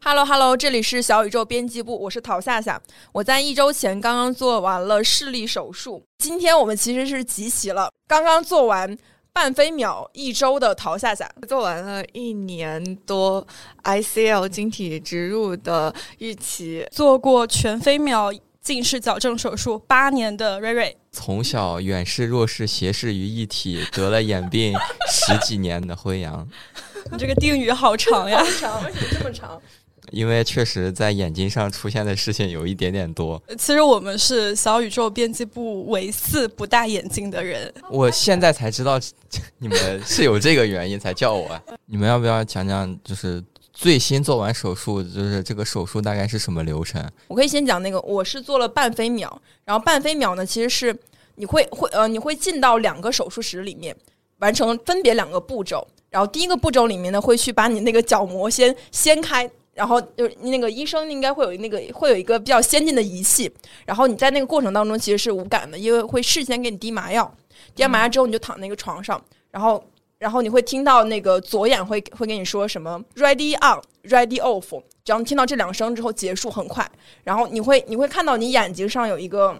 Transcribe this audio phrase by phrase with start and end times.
[0.00, 2.80] Hello Hello，这里是小宇宙编辑部，我是陶夏夏。
[3.12, 8.96] 我在一周前刚刚做完了视力手术，今天我们其实是集齐了刚刚做完
[9.32, 13.44] 半飞秒一周的陶夏夏，做完了一年多
[13.82, 24.74] ICL 晶体植入的预期，做过全飞秒近视矫正手术八年的瑞瑞，从小远视弱视斜视于一体，得了眼病
[25.10, 26.48] 十几年的辉阳。
[27.10, 29.60] 你这个定语好长呀，长为什么这么长？
[30.10, 33.42] 因为确实在眼睛上出现的事情有一点点多。
[33.58, 37.72] 其实我们是小宇宙编辑部唯四不戴眼镜的人。
[37.90, 39.00] 我现在才知道
[39.58, 41.48] 你们是有这个原因才叫我。
[41.86, 47.04] 你们要不要讲讲，就是最新做完手术，就是这个手术大概是什么流程？
[47.28, 50.96] 我可以先讲那个，我是做了半飞秒，然后半飞秒呢，其实是
[51.36, 53.96] 你会会呃，你会进到两个手术室里面，
[54.38, 55.86] 完成分别两个步骤。
[56.10, 63.48] 然后第一个步骤里面呢，会去把你那个角膜先掀开，然后就是那个医生应该会有那个会有一个比较先进的仪器，
[63.86, 67.32] 然后你在那个过程当中其实是无感的，因为会事先给你滴麻药，
[67.76, 69.80] 滴完麻药之后你就躺那个床上，然后
[70.18, 76.84] 然后你会听到那个左眼会会跟你说什么 ready on ready off，只要你听到这两声之后结束很快，
[77.22, 79.56] 然后你会你会看到你眼睛上有一个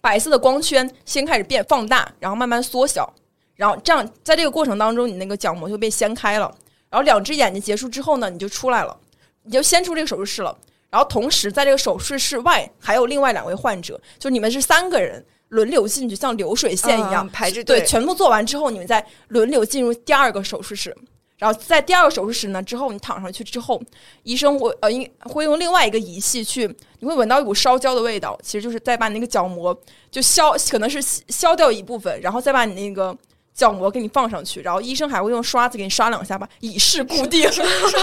[0.00, 3.14] 白色的光圈先开始变放大，然后慢慢缩小。
[3.54, 6.52] 然后这样，在这个过程当中，你那个角膜就被掀开了。
[6.90, 8.98] 然后两只眼睛结束之后呢，你就出来了，
[9.44, 10.56] 你就先出这个手术室了。
[10.90, 17.80] 然后同时，在这个手术室外还有另外两位患者，就你们是三个人轮流进去，像流水线一样排着队。
[17.80, 20.94] 对，全部做完之后，你们再轮流进入第二个手术室。
[21.38, 23.80] 然后在第二个手术室呢之后，你躺上去之后，
[24.22, 26.66] 医生会呃，应会用另外一个仪器去，
[27.00, 29.74] 你会闻到一股烧焦的味道，其实就是再把你那个角膜
[30.10, 33.16] 就消，可能是消掉一部分，然后再把你那个。
[33.54, 37.42] 角膜给你放上去，然后医生还会用刷子给你刷两下吧，以示 固定。
[37.52, 37.98] 刷两下，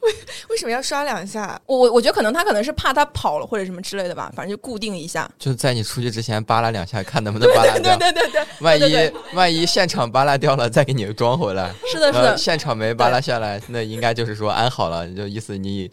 [0.00, 0.14] 为
[0.50, 1.60] 为什么要刷两下？
[1.66, 5.30] 我我我觉得可能他可能是怕他跑了或者什么之类的吧，反正就固定一下。
[5.38, 7.96] 就在你出去之前扒拉两下，看能不能扒拉掉。
[7.96, 11.72] 对对对对，万一万一现场扒拉掉了，再给你装回来。
[11.90, 12.36] 是的，是的。
[12.36, 15.90] 现场没扒拉下来，那应该就是说安好了，就意思你。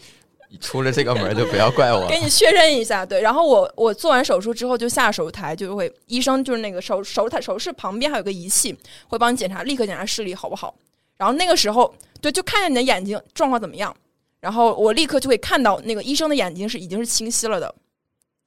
[0.59, 3.05] 出了这个门就不要怪我，给你确认一下。
[3.05, 10.75] 对，然后我我做完手术之后就下手术台，就会医生就是那个手手术台手术室旁边还有个仪器，会帮你检查，立刻检查视力好不好。
[11.17, 13.95] 然后那个时候，对，就看见你的眼睛状况怎么样。
[14.39, 17.73] 然后我立刻就会看到那个医生的眼睛是已经是清晰了的，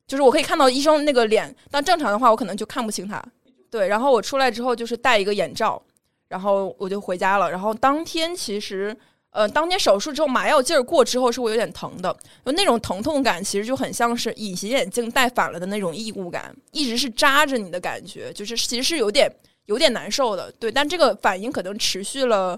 [0.06, 1.54] 就是我可以看到医生那个脸。
[1.70, 3.22] 但正常的话，我可能就看不清他。
[3.70, 5.80] 对，然后我出来之后就是戴一个眼罩，
[6.28, 7.50] 然后我就回家了。
[7.50, 8.94] 然后当天其实。
[9.34, 12.16] 呃，当天手术之后，麻药劲儿过之后，是会有点疼的。
[12.46, 19.28] 就那种疼痛感，其实就很像是隐形眼镜戴反了的那种异物感，一直是扎着你的感觉，就是其实是有点
[19.66, 20.52] 有点难受的。
[20.52, 22.56] 对，但这个反应可能持续了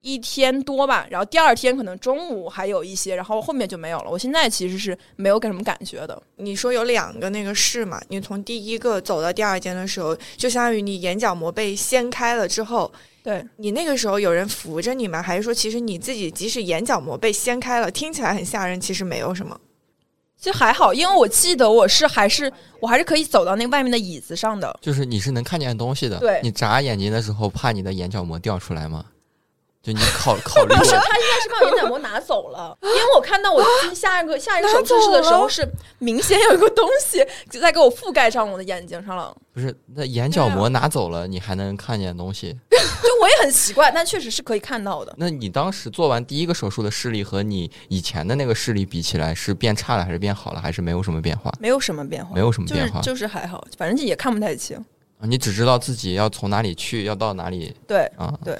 [0.00, 4.10] 一天多吧，然后第二天可能中午还有一些，然后后面就没有了。
[4.10, 6.20] 我现在其实是没有给什么感觉的。
[6.34, 8.02] 你说有两个那个室嘛？
[8.08, 12.92] 你从第一个走到第二间的时候，就相当于你眼角膜被掀开了之后。
[13.28, 15.20] 对你那个时候有人扶着你吗？
[15.20, 19.60] 还是说其实你自己即使眼角膜被掀开了，听起来很吓人，其实没有什么，
[20.38, 22.50] 其实还好，因为我记得我是还是
[22.80, 26.18] 我还是可以走到那外面的椅子上的，就是你是能看见东西的。
[26.20, 29.04] 对，你眨眼睛的时候怕你的眼角膜掉出来吗？
[29.80, 33.62] 就你考考虑，不是他应该是把眼角膜拿走了， 因为我看到我
[33.94, 35.66] 下一个下一个手术室的时候是
[35.98, 39.34] 明显有一个东西就在给我覆盖上我的眼睛上了。
[39.52, 42.52] 不是，那眼角膜拿走了，你还能看见东西？
[42.70, 45.14] 就我也很奇怪，但确实是可以看到的。
[45.16, 51.52] 那你当时做完第一个手术的视力和你以前的那个视力比起来，是变差了还是变好了，还是没有什么变化？
[51.60, 54.76] 没有什么变化，没有什么变化，就是还好，反正也看不太清。
[55.18, 57.74] 啊，你只知道自己要从哪里去，要到哪里？
[57.86, 58.56] 对，啊，对。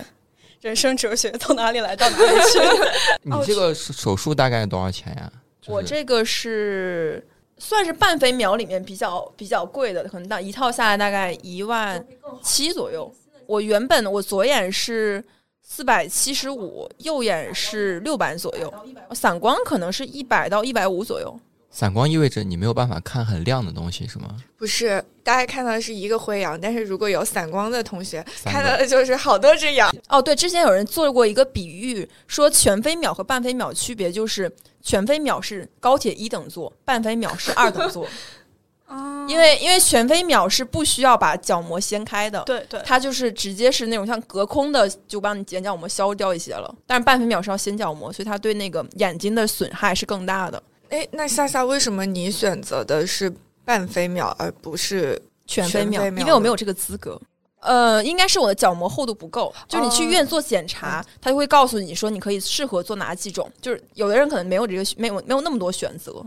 [0.60, 2.58] 人生哲学从哪里来到哪里去？
[3.22, 5.32] 你这个手术大概多少钱呀？
[5.66, 7.24] 我这个是
[7.58, 12.04] 算是半飞秒里面比较比较贵的，可能到一套下来大概一万
[12.42, 13.12] 七左右。
[13.46, 15.22] 我原本我左眼是
[15.62, 18.72] 四百七十五，右眼是六百左右，
[19.14, 21.38] 散光可能是一百到一百五左右。
[21.70, 24.36] 散光意味着你没有办法看很亮的东西，是吗？
[24.56, 29.94] 不是，大家看到的是一个灰羊，但是如果有散光的同学看到的就是好多只羊。
[30.08, 34.50] 哦，对，之前有人做过一个比喻，说全飞秒和半飞秒区别就是
[34.82, 38.08] 全飞秒是高铁一等座，半飞秒是二等座。
[38.88, 46.74] 哦，因为因为全飞秒是不需要把角膜掀开的，对对，它就是直接是那种像隔空的，就帮你眼角膜削掉一些了。
[46.86, 50.60] 但是半飞秒是要掀角膜，所以它对那个眼睛的损害是更大的。
[50.90, 53.32] 哎，那夏夏，为什么你选择的是
[53.64, 56.04] 半飞秒而不是全飞秒？
[56.06, 57.20] 因为我没有这个资格。
[57.60, 63.50] 呃，应该是我的角膜厚度不够，就是你去医院做检查，他就会告诉你说你可以适合做哪几种。
[63.60, 66.24] 就是有的人可能没有这个没有没有那么多选择。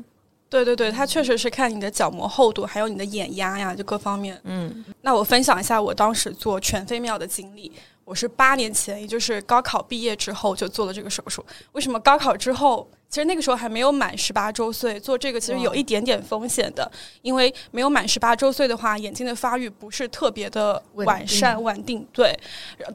[0.49, 4.37] 对对对，他确实是看你的角膜厚度，还有你的眼压呀，就各方面。
[4.43, 7.71] 嗯，那我分享一下我当时做全飞秒的经历。
[8.03, 11.45] 我是八年前，也就是高考毕业之后就做了这个手术。
[11.73, 12.89] 为什么高考之后？
[13.11, 16.89] 其实那个时候还没有满十八周岁，做这个其实有一点点风险的，
[17.21, 22.07] 因为没有满十八周岁的话，眼睛的发育不是特别的完善稳定。
[22.13, 22.33] 对，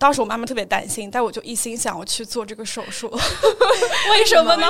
[0.00, 3.10] 当时我妈妈特别担心，但我就一心想要去做这个手术。
[4.10, 4.66] 为什么呢？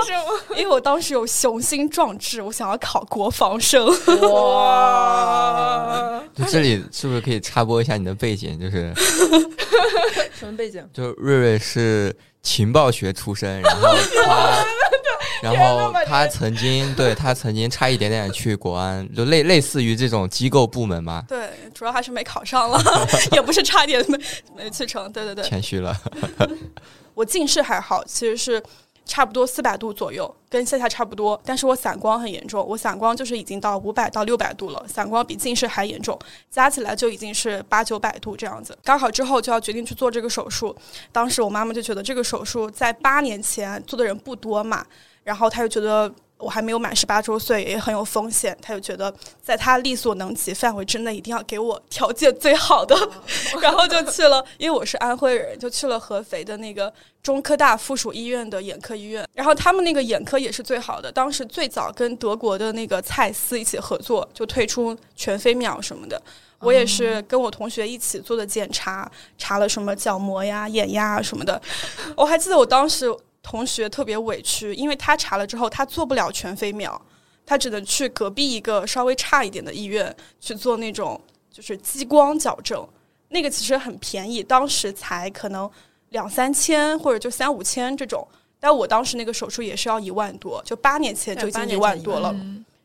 [0.56, 3.86] 因为我当时有雄心壮志，我想要考国防生。
[4.32, 6.20] 哇！
[6.34, 8.58] 就这里是不是可以插播一下你的背景？
[8.58, 8.92] 就是
[10.46, 10.82] 什么背景？
[10.92, 13.88] 就瑞瑞是情报学出身，然后
[14.24, 14.64] 他。
[15.42, 21.22] 然后他曾经对他曾经差一点点去国安，就类类似于这种机构部门嘛。
[21.28, 22.80] 对，主要还是没考上了，
[23.32, 24.18] 也不是差点没
[24.56, 25.12] 没去成。
[25.12, 25.94] 对对对，谦虚了。
[27.12, 28.62] 我近视还好，其实是
[29.06, 31.40] 差不多四百度左右，跟夏夏差不多。
[31.44, 36.18] 但是我散光很严重，我散光就是已经到五百到六百度了，散光比近视还严重，
[36.50, 38.76] 加起来就已经是八九百度这样子。
[38.84, 40.76] 高考之后就要决定去做这个手术，
[41.12, 44.84] 当时我妈妈就觉得这个手术在八年前做的人不多嘛。
[45.22, 48.56] 然后她就觉得我还没有满十八周岁，也很有风险。
[48.60, 52.94] 他就觉得在他力所能及范围之内，一定要给我条件最好的。
[53.62, 56.92] 然后就去了，因为我是安徽人，就去了合肥的那个
[57.22, 59.26] 中科大附属医院的眼科医院。
[59.32, 66.20] 然后他们那个眼科也是最好的，当时最早跟德国的那个蔡司一起合作，就推出全飞秒什么的。
[66.58, 71.60] 我也是跟我同学一起做的检查，查了什么角膜呀、眼压什么的。
[72.14, 73.10] 我还记得我当时。
[73.48, 77.00] 同学特别委屈，因为他查了之后，他做不了全飞秒，
[77.46, 82.84] 他只能去隔壁一个稍微差一点的医院去做那种就是激光矫正，
[83.28, 85.70] 那个其实很便宜，当时才可能
[86.08, 88.26] 两三千或者就三五千这种，
[88.58, 92.34] 但我当时那个手术也是要一万多，就八年前就已经一万多了，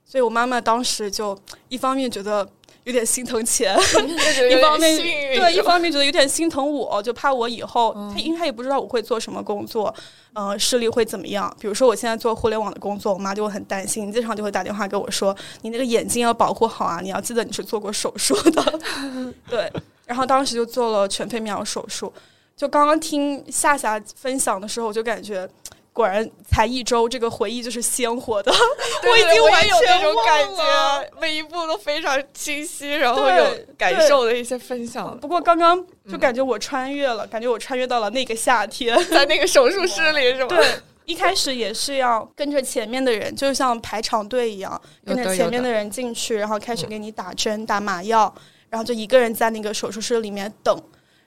[0.06, 1.36] 所以我妈妈当时就
[1.70, 2.48] 一方面觉得。
[2.84, 3.78] 有点心疼钱，
[4.50, 9.94] 一方面对，一方面觉得有点心疼我，就怕我以后他，因为他也不知道我会做什么工作，
[10.34, 11.56] 呃，视力会怎么样。
[11.60, 18.80] 比如说我现在做互联网的工作，我妈就会很担心，经常就会打电话给我说：“你那个眼睛要保护好啊，你要记得你是做过手术的。
[19.48, 19.72] ”对，
[20.06, 22.12] 然后当时就做了全飞秒手术。
[22.58, 25.48] 就刚刚听夏夏分享的时候，我就感觉。
[25.94, 28.52] 果然才一周，这个回忆就是鲜活的。
[29.04, 33.46] 我已经完全那种感觉，每一步都非常清晰，然后有
[33.78, 35.18] 感受的一些分享。
[35.20, 40.48] 不过刚刚就感觉我穿越了，感觉我穿越到了那个夏天， 在那个手术室里，是吗？
[40.48, 40.66] 对，
[41.04, 48.34] 一开始也是要跟着前面的人，就像排长队一样，跟着前面的人进去，然后开始给你打针、打麻药，
[48.70, 50.82] 然后就一个人在那个手术室里面等，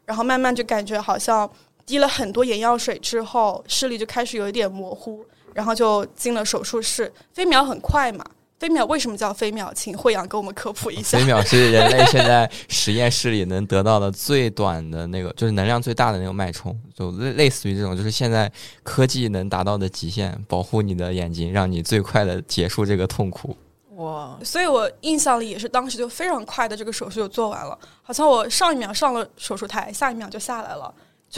[0.07, 1.51] 然后慢慢就感觉好像。
[1.87, 7.13] 滴了很多眼药水之后，视力就开始有一点模糊，然后就进了手术室。
[7.33, 8.25] 飞秒很快嘛？
[8.59, 9.71] 飞秒为什么叫飞秒？
[9.75, 11.19] 请惠阳给我们科普一下。
[11.19, 18.51] 飞秒是人类现在实验室里能得到的最短的那个，就是能量最大的那个脉冲，就类类似于这种，就是现在
[18.83, 23.55] 科技能达到的极限，保护你的眼睛，让你最快的结束这个痛苦。
[23.97, 24.39] 哇！
[24.43, 30.93] 所以我印象里也是当时就非常快的这个手术就做完了，好像我上一秒上了手术台，下一秒就下来了。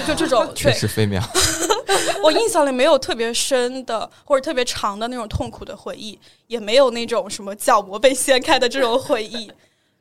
[0.04, 1.22] 就就这种 确实飞秒，
[2.22, 9.50] 我印象里没有特别深的或者特别长的那种痛苦的回忆，也没有那种什么角膜被掀开的这种回忆，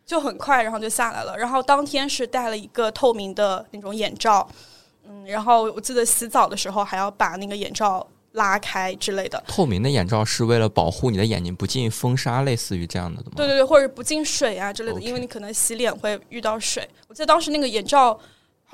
[0.05, 1.37] 就很快，然后就下来了。
[1.37, 4.45] 然后当天是戴了一个透明的那种眼罩，
[5.07, 9.41] 嗯，然后我记得洗澡的时候还要把那个眼罩拉开之类的。
[9.47, 13.31] 透明的眼罩是为了保护你的眼睛不进风沙，类似于这样的吗？
[13.37, 16.85] 对对对，或者不进水啊之类的，因为你可能洗脸会遇到水。
[17.07, 18.19] 我记得当时那个眼罩。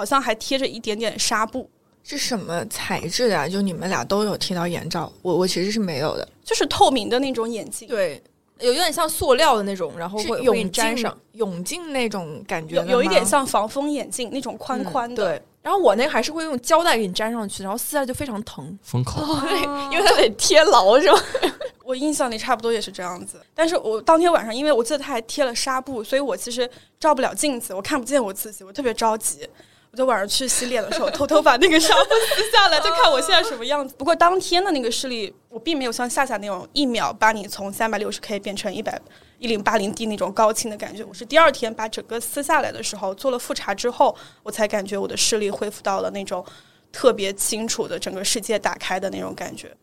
[0.01, 1.70] 好像还贴着一点点纱布，
[2.03, 3.48] 是什么材质的？
[3.48, 8.20] 就你们俩都有贴到眼罩，我我其实是没有的，就是透明的那种眼镜，对，
[8.58, 11.15] 有有点像塑料的那种，然后会永粘上。
[11.34, 15.24] 泳镜那种感觉，有有一点像防风眼镜那种宽宽的。
[15.24, 19.22] 对，然后我那个还是会用胶带给你粘上去，然后撕下来就非常疼，封口，
[19.93, 21.24] 因为它得贴牢，是吧？
[21.86, 26.67] 我印象里差不多也是这样子，但是我当天晚上，因为我记得他还贴了纱布，所以我其实
[27.00, 29.48] 照不了镜子，我看不见我自己，我特别着急。
[29.91, 33.93] 我就晚上去洗脸的时候，偷偷把那个纱布撕下来，就看我现在什么样子。
[33.98, 38.98] 不过当天的那个视力，我并没有像夏夏那种一秒把你从三百六十 K 变成一百
[39.38, 41.03] 一零八零 D 那种高清的感觉。
[41.03, 46.45] 我是第二天把整个撕下来的时候，做了复查之后，我才感觉我的视力恢复到了那种
[46.93, 49.75] 特别清楚的整个世界打开的那种感觉。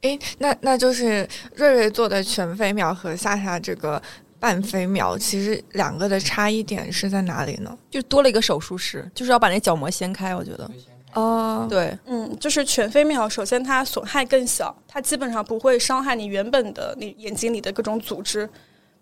[0.00, 4.02] 诶，那那就是瑞瑞做的全飞秒和夏夏这个。
[4.44, 7.74] 半飞秒，其实两个的差异点是在哪里呢？
[7.90, 10.36] 就多了一个手术室，就是要把那角膜掀开。
[10.36, 10.70] 我觉得，
[11.14, 18.46] 哦，对，嗯，就是全飞秒，首先它损害更小，它基本上不会伤害你原本的你眼睛里的各种组织。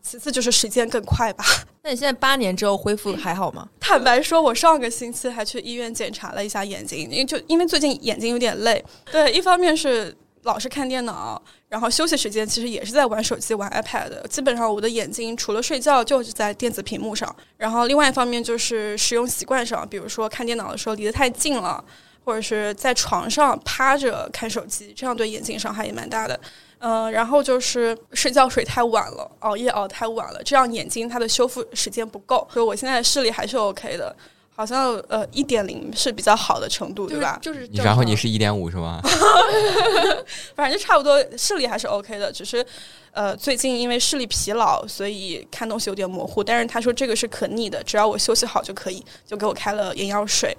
[0.00, 1.44] 其次就是时间更快吧。
[1.82, 3.68] 那你现在八年之后恢复还好吗？
[3.80, 8.84] 坦白说，我上个星期还去医院检查了一下眼睛，因为就因为最近眼睛有点累。
[9.10, 14.10] 对，一方面是老是看电脑，然后休息时间其实也是在玩手机、玩 iPad。
[14.28, 17.34] 基本上我的眼睛除了睡觉就是在电子屏幕上。
[17.56, 21.84] 然后另外一方面就是使用习惯上，比如说看电脑的时候离得太近了，
[22.24, 26.38] 或者是在床上趴着看手机，这样对眼睛伤害也蛮大的。
[26.84, 32.44] 嗯，然后就是睡觉睡太晚了，熬夜熬太晚了，这样眼睛它的修复时间不够。
[32.52, 34.14] 所以我现在的视力还是 OK 的，
[34.62, 37.36] 好像呃一点零是比较好的程度，对吧？
[37.42, 39.00] 就是你然后你是一点五是吗？
[40.54, 42.64] 反正就差不多，视力还是 OK 的，只是
[43.10, 46.44] 呃最近因为视力疲劳，所以看东西有点模糊。
[46.44, 50.56] 但是他说这个是可逆的，只要我休息好就可以，就给我开了眼药水。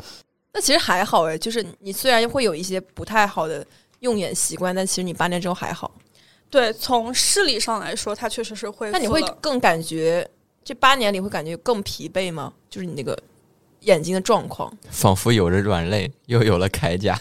[0.51, 3.65] 那其实还好哎，就是你虽然会有一些不太好的
[4.01, 5.89] 用眼习惯，但其实你八年之后还好。
[6.49, 8.91] 对，从视力上来说，它确实是会。
[8.91, 10.29] 那你会更感觉
[10.61, 12.51] 这八年里会感觉更疲惫吗？
[12.69, 13.17] 就是你那个
[13.83, 17.17] 眼睛的状况，仿佛有着软肋，又有了铠甲。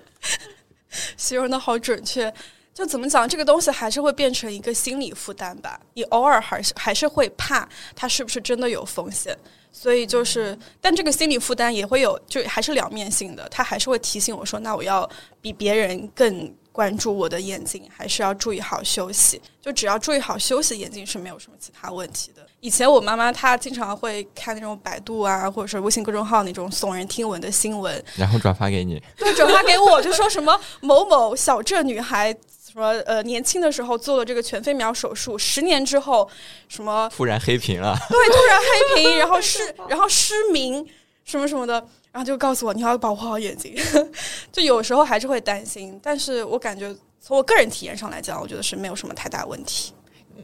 [1.16, 2.32] 形容的好准确。
[2.72, 5.80] 就怎么讲，这个东西还是会变成一个心理负担吧。
[5.94, 9.36] 你偶尔还是还是会怕它是不是真的有风险，
[9.70, 13.48] 所以就是，但这个心理负担也会有，就还是两面性的。
[13.48, 15.08] 它还是会提醒我说，那我要
[15.40, 16.52] 比别人更。
[16.74, 19.40] 关注我的眼睛，还是要注意好休息。
[19.62, 22.43] 就只要注意好休息，眼睛是没有什么其他问题的。
[22.64, 28.98] 以前我妈妈她经常会看那种百度啊，或者是微信公众号那种耸人听闻的新闻，然后转发给你。
[29.18, 36.26] 对，转发给我，就说什么某某小镇女孩什么呃年轻的时候做了这个全飞秒手术，十年之后
[36.66, 37.94] 什么突然黑屏了。
[38.08, 40.82] 对，突然黑屏，然后失然后失明
[41.26, 41.74] 什么什么的。
[42.12, 43.76] 然后就告诉我你要保护好眼睛，
[44.50, 49.92] 就有时候还是会担心，但是我感觉从我个人体验上来讲，我觉得是没有什么太大问题。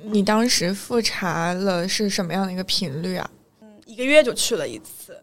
[0.04, 3.30] 你当时复查了是什么样的一个频率啊？
[3.60, 5.20] 嗯，一个月就去了一次，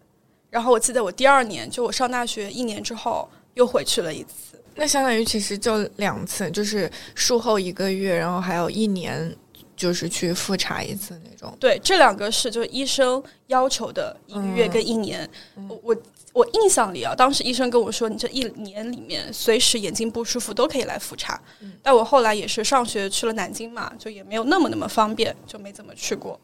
[0.49, 9.35] 然后我记得我第二年就我上大学一年之后又回去了一次，那相当于其实就两次，就是术后一个月，然后还有一年。
[9.77, 15.29] 就是去复查一次那种，对，这两个是就是医生要求的一个月跟一年。
[15.69, 15.95] 我我
[16.33, 21.39] 我印象里啊，当时医生跟我说，你这一年里面随时眼睛不舒服都可以来复查。
[21.83, 26.39] 但我后来也是上学去了南京嘛，就也没有那么那么方便，就没怎么去过。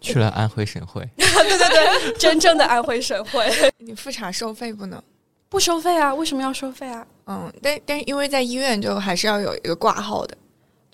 [0.00, 3.50] 去了安徽省会， 对对对，真正的安徽省会。
[3.78, 5.02] 你复查收费不能？
[5.48, 6.14] 不收费啊？
[6.14, 7.06] 为什么要收费啊？
[7.26, 10.36] 嗯，但但是因为在医院就还是要有一个挂号的。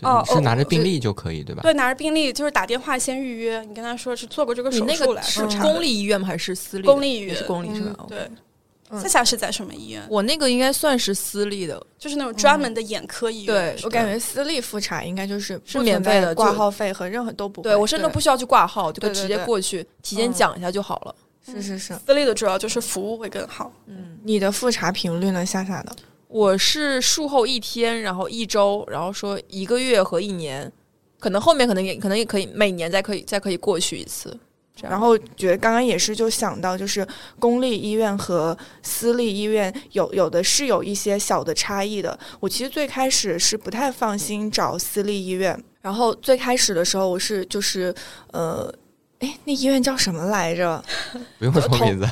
[0.02, 1.62] 哦，是拿着病历就可以，对吧？
[1.62, 5.22] 对，拿着病历就是打电话先预约，你跟他说是做过这个手术来。
[5.22, 6.26] 是公立医院吗？
[6.26, 6.86] 还是私立？
[6.86, 8.06] 公立医院是公立是吧？
[8.08, 8.30] 对。
[9.00, 10.02] 夏夏是在什么医院？
[10.10, 13.54] 我那个应该算是私立的，就是那种专门的眼科医院。
[13.54, 17.62] 对我感觉私立复查应该就是是免费的，挂号费和任何都不。
[17.62, 21.14] 对我甚至不需要去挂号，就可以直接过去提前讲一下就好了。
[21.46, 23.72] 是是是，私立的主要就是服务会更好。
[23.86, 25.46] 嗯，你的复查频率呢？
[25.46, 25.92] 夏夏的？
[26.30, 30.70] 我是术后一天，然后一周，然后说一个月和一年，
[31.18, 34.38] 可能后面可能也可能也可以每年再可以再可以过去一次。
[34.82, 37.06] 然后觉得刚刚也是就想到，就是
[37.40, 42.16] 公立医院和私立医院有有的是有一些小的差异的。
[42.38, 47.92] 我其实最开始是不太放心找私立医院，然后最开始的时候我是就是
[48.32, 48.72] 呃。
[49.20, 50.82] 哎，那医院叫什么来着？
[51.38, 52.08] 不用说名字。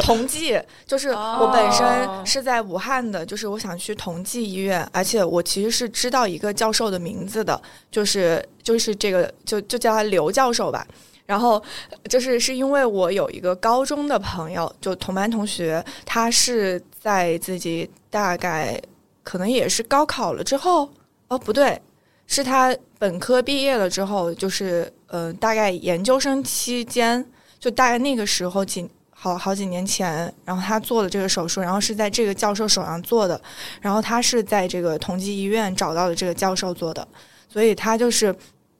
[0.00, 7.60] 同济，就是我本身是在武汉的，就是我想去同济医院，而且我其实是知道一个教授的名字的，
[7.90, 10.86] 就是就是这个，就就叫他刘教授吧。
[11.24, 11.60] 然后
[12.08, 18.80] 就是是因为我有一个高中的朋友，就同班同学，他是在自己大概
[19.24, 20.88] 可能也是高考了之后，
[21.26, 21.82] 哦不对，
[22.28, 24.92] 是他本科毕业了之后，就是。
[25.08, 27.24] 嗯，大概研究生期间，
[27.58, 33.40] 就大概那个时候几好好几年前，然后他做了这个手术，然后是在这个教授手上做的，
[33.80, 37.06] 然后他是在这个同济医院找到的这个教授做的，
[37.48, 38.34] 所以他就是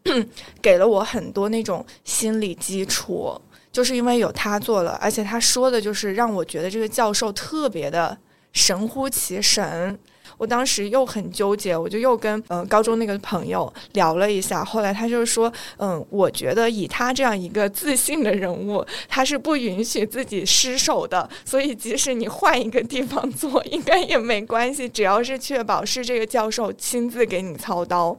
[0.61, 3.41] 给了我很多那种心理基础，
[3.73, 8.17] 就是因为有他做了，而且他说的就是让我觉得这个教授特别的
[8.53, 9.99] 神乎其神。
[10.37, 28.17] 我当时又很纠结，我就又跟嗯、高中那个朋友聊了一下，后来他就说，嗯，我觉得以他这样一个自信的人物，他是不允许自己失手的，所以即使你换一个地方做，应该也没关系，只要是确保是这个教授亲自给你操刀。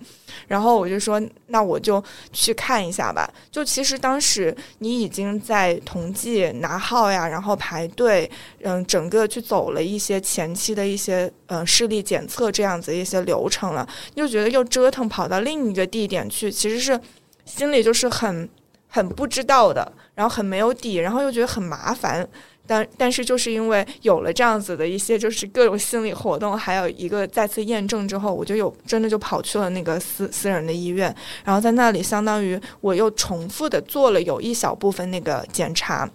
[0.48, 3.30] 然后我就说，那我就去看一下吧。
[3.50, 8.30] 就其实当时你已经在统计拿号呀，然后排队，
[8.62, 17.00] 嗯，整个去走了一些前期的一些呃视力检测这样子一些流程了，就觉得又折腾跑到另一个地点去，其实是
[17.46, 18.48] 心里就是很
[18.88, 22.28] 很不知道的，然后很没有底，然后又觉得很麻烦。
[22.70, 36.10] 但但是就是因为有了这样子的一些就是各种心理活动，还有一个再次验证之后，我就有真的就跑去了那个私私人的医院，然后在那里相当于我又重复的做了有一小部分那个检查。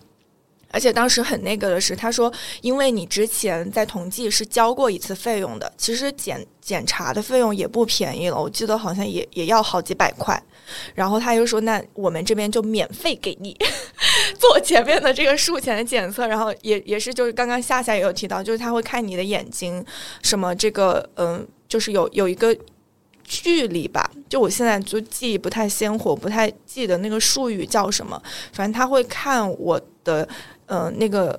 [0.73, 10.43] 而且当时很那个的是，他说，因为你之前在同济是交过一次费用的，其实检检查的费用也不便宜了，我记得好像也也要好几百块。
[10.95, 13.57] 然后他又说，那我们这边就免费给你
[14.41, 19.85] 做前面的这个术前的检测，然后也也是就是刚刚夏夏也有提到，就是他会看你的眼睛，
[20.23, 22.57] 什么这个嗯，就是有有一个。
[23.25, 28.21] 距离吧，就我现在就记忆不太鲜活，不太记得那个术语叫什么。
[28.52, 30.29] 反正他会看我的，
[30.66, 31.38] 呃，那个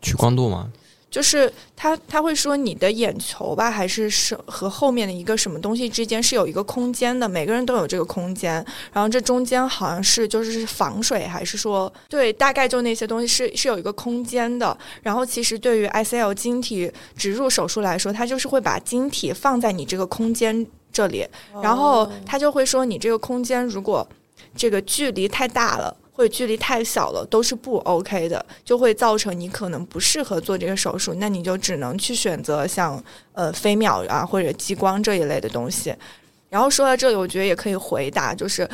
[0.00, 0.70] 取光度吗？
[1.10, 8.64] 就是他他会说你的眼球吧，还是是和后面的一个什么东西之间是有一个空间的，每个人都有这个空间。
[8.94, 14.74] 然后这中间好像是就是防水，还是说对，大概就那些东西是是有一个空间的。
[15.02, 21.28] 然后其实对于 ICL 晶体植入手术来说，它就是会把晶体放在你这个空间这里，
[21.62, 24.08] 然后他就会说你这个空间如果
[24.56, 25.94] 这个距离太大了。
[26.22, 33.02] 或者距离太小了，都是不 OK 的，就会造成你可能不适合做这个手术，那你就只能去选择像
[33.32, 35.92] 呃飞秒啊或者激光这一类的东西。
[36.48, 38.68] 然后说到这里，我觉得也可以回答，就是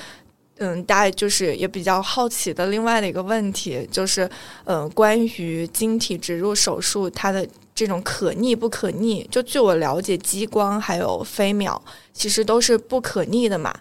[0.59, 4.28] 嗯，大家就是也比较好奇的另外的一个问题，就是
[4.64, 9.26] 嗯，关于晶体植入手术它的这种可逆不可逆？
[9.31, 13.75] 就据我了解，激光还有飞秒其实都是不可逆的嘛，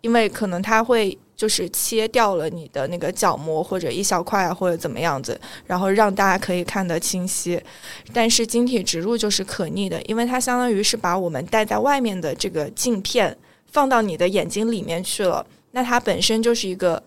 [0.00, 1.18] 因为可能它会。
[1.40, 7.58] 就是切掉了你的那个角膜或者一小块啊，或者怎么样子，然后让大家可以看得清晰。
[8.12, 13.34] 但是晶体植入就是可逆的，因为它相当于是把我们戴在外面的这个镜片
[13.72, 15.46] 放到你的眼睛里面去了。
[15.70, 17.02] 那它本身就是一个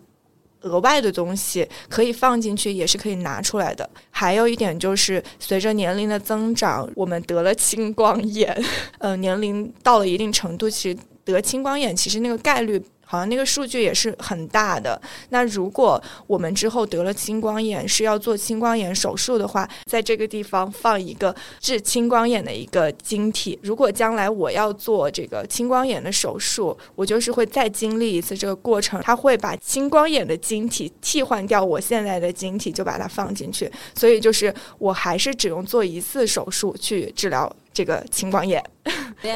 [0.61, 3.87] 额外的东西，可以放进去，也是可以拿出来的。
[4.09, 8.59] 还有一点就是，随着年龄的增长，我们得了青光眼，
[8.97, 12.83] 呃，年龄到了一定程度，其实得青光眼其实那个概率。
[13.13, 14.99] 好像那个数据也是很大的。
[15.29, 23.59] 那如果我们之后得了青光眼，是要做青光眼手术的话，在这个地方放一个治青光眼的一个晶体。
[23.61, 33.71] 如果将来我要做这个青光眼的手术，我就是会再经历一次这个过程，它会把青光眼的晶体替换掉我现在的晶体，就把它放进去。
[33.93, 37.55] 所以就是我还是只用做一次手术去治疗。
[37.73, 38.63] 这个青光眼，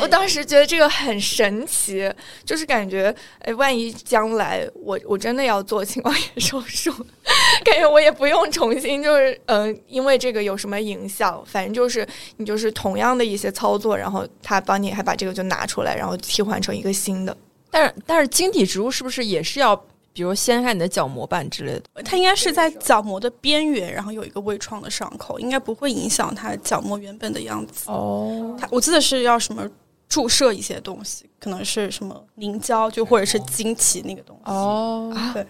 [0.02, 2.10] 我当时觉得这个很神奇，
[2.45, 6.93] 就是感觉，哎，万一将来我我真的要做青光眼手术，
[7.65, 17.36] 感觉我也不用重新，就是嗯，因为这个有什么影响，反正就是你就是同样的一些操作，然后他帮你还把这个就拿出来，然后替换成一个新的。
[17.71, 19.86] 但是但是晶体植入是不是也是要？
[20.17, 27.84] 比如掀开你的角膜瓣之类的，它应该是在角膜的边缘，然后有一个微创的伤口，应该不会影响它角膜原本的样子。
[27.86, 29.69] 哦，它我记得是要什么
[30.10, 34.51] 注射一些东西，可能是什么凝胶，就或者是晶体那个东西。
[34.51, 35.45] 哦，对，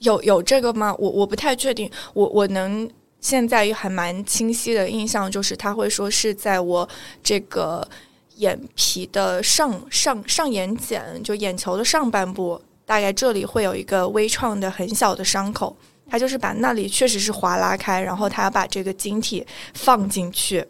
[0.00, 0.94] 有有这个吗？
[0.98, 1.90] 我我不太确定。
[2.12, 2.86] 我我能
[3.18, 6.86] 现在还蛮清晰的印象，就是他会说是在我
[7.22, 7.88] 这个
[8.36, 12.60] 眼皮的上上上眼睑，就眼球的上半部。
[12.84, 15.76] 大概这里会有一个微创的很小的伤口，
[16.10, 20.64] 他就是把那里确实是划拉开，然后他把这个晶体放进去。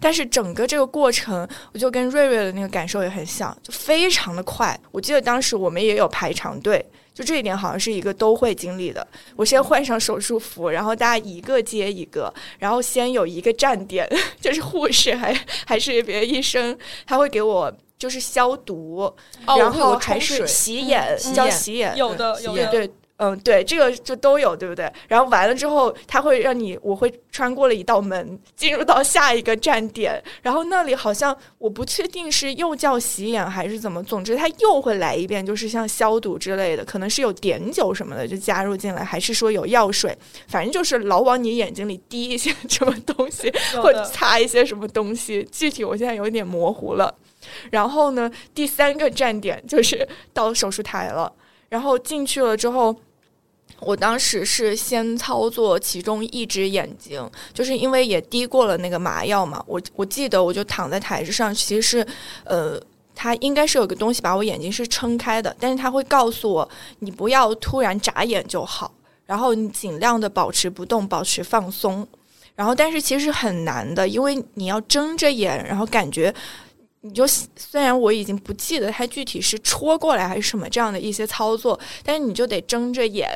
[0.00, 4.78] 但是整个这个过程，我就跟瑞瑞的那个感受也很像，就非常的快。
[4.90, 9.06] 我记得当时我们也有排长队，就这一点好像是一个都会经历的。
[9.36, 14.08] 我先换上手术服，然后大家一个接一个，然后先有一个站点，
[14.40, 15.32] 就是护士还
[15.64, 16.76] 还是别的医生，
[17.06, 17.72] 他会给我。
[17.98, 19.12] 就是消毒，
[19.46, 24.92] 然后还是洗眼，叫洗眼，有的有的对，嗯，对，这个就都有，对不对？
[25.08, 40.14] 然后完了之后，他会让你，我会穿过了一道门，进入到下一个站点，然后那里好像我不确定是又叫洗眼还是怎么，总之他又会来一遍，就是像消毒之类的，可能是有碘酒什么的就加入进来，还是说有药水，
[40.48, 47.14] 反正就是老往你眼睛里滴一些 什么东西，或者擦一些什么东西，具体我现在有点模糊了。
[47.70, 51.32] 然后呢，第三个站点就是到手术台了，
[51.68, 52.94] 然后进去了之后。
[53.80, 59.62] 我当时是先操作其中一只眼睛，就是因为也滴过了那个麻药嘛。
[59.66, 62.06] 我我记得我就躺在台子上，其实是，
[62.44, 62.80] 呃，
[63.14, 66.66] 他应该是有个东西把我眼睛是撑开的，但是他会告诉我，
[67.00, 68.94] 你不要突然眨眼就好，
[69.26, 72.06] 然后你尽量的保持不动，保持放松。
[72.54, 76.34] 然后但是其实很难的，因为你要睁着眼，然后感觉。
[77.06, 83.30] 你就虽然我已经不记得他具体是戳过来还是什么这样的一些操作，但是你就得睁着眼，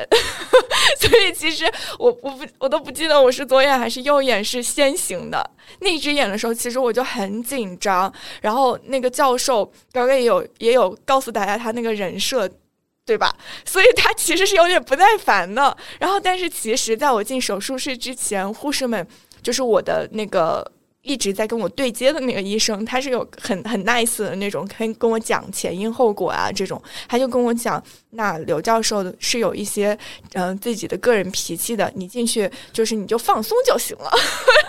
[0.98, 1.64] 所以其实
[1.98, 5.48] 我我不我都不记得我是左眼还是右眼是先行的。
[5.78, 8.12] 那只眼的时候，其实我就很紧张。
[8.40, 12.50] 然后那个教授刚刚也有也有告诉大家他那个人设，
[13.06, 13.32] 对吧？
[13.64, 15.76] 所以他其实是有点不耐烦的。
[16.00, 19.06] 然后但是其实在我进手术室之前，护士们
[19.42, 20.68] 就是我的那个。
[21.02, 29.96] 一直在跟我对接的那个医生，他是有很很 nice 的那种，可以跟我讲前因后果啊，这种，他就跟我讲，那刘教授是有一些
[30.34, 34.10] 嗯自己的个人脾气的，你进去就是你就放松就行了，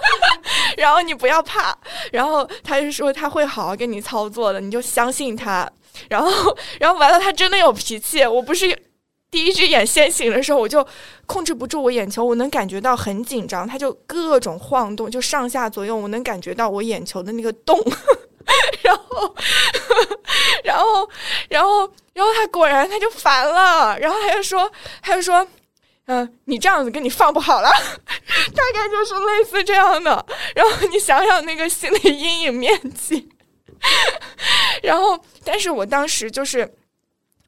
[0.77, 1.77] 然后你不要怕，
[2.11, 5.69] 然后他就说他会好好跟你操作的，你就相信他，
[6.09, 6.31] 然后
[6.79, 8.90] 然后完了他真的有脾气，我不是。
[9.31, 10.85] 第一只眼先醒的时候，我就
[11.25, 17.81] 控制不住我眼球，我能感觉到很紧张，它就各种晃动，就上下左右，我能感觉到我眼球的那个动，
[18.83, 19.35] 然后，
[20.65, 21.09] 然后，
[21.47, 24.69] 然后，然后他果然他就烦了，然后他就说，
[25.01, 25.47] 他就说，
[26.07, 27.69] 嗯，你这样子跟你放不好了，
[28.53, 33.29] 大概就是类似这样的，然后你想想那个心理阴影面积，
[34.83, 36.69] 然后，但是我当时就是。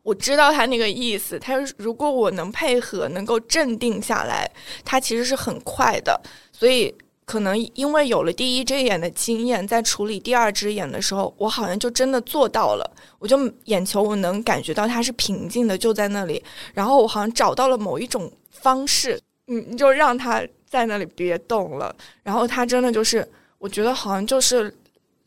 [0.04, 4.50] 我知道他那个意思，他如果我能配合，能够镇定下来，
[4.84, 6.22] 他其实是很快的。
[6.52, 6.94] 所以
[7.26, 12.92] 可能因为有了第一只眼的经验，在处理第二只眼的时候，我好像就真的做到了。
[13.18, 16.44] 我就眼球我能感觉到它是平静的，就在那里。
[16.74, 21.96] 然后我好像找到了某一种方式，嗯，就让他在那里别动了。
[22.24, 23.26] 然后他真的就是，
[23.58, 24.76] 我觉得好像就是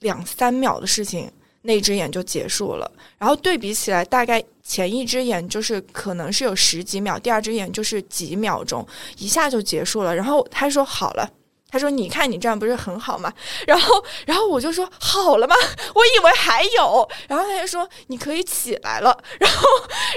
[0.01, 1.31] 两三秒的事情。
[1.67, 8.87] 那只眼就结束了，然后对比起来，大概前一只眼就是可能是有十几秒，第二只眼就是几秒钟，
[9.19, 10.15] 一下就结束了。
[10.15, 11.31] 然后他说好了。
[11.69, 13.33] 他说：“你看你这样不是很好吗？”
[13.67, 15.55] 然后，然后我就说：“好了吗？
[15.95, 19.17] 我以为还有。”然后他就说：“你可以起来了。
[19.41, 19.67] ”然后，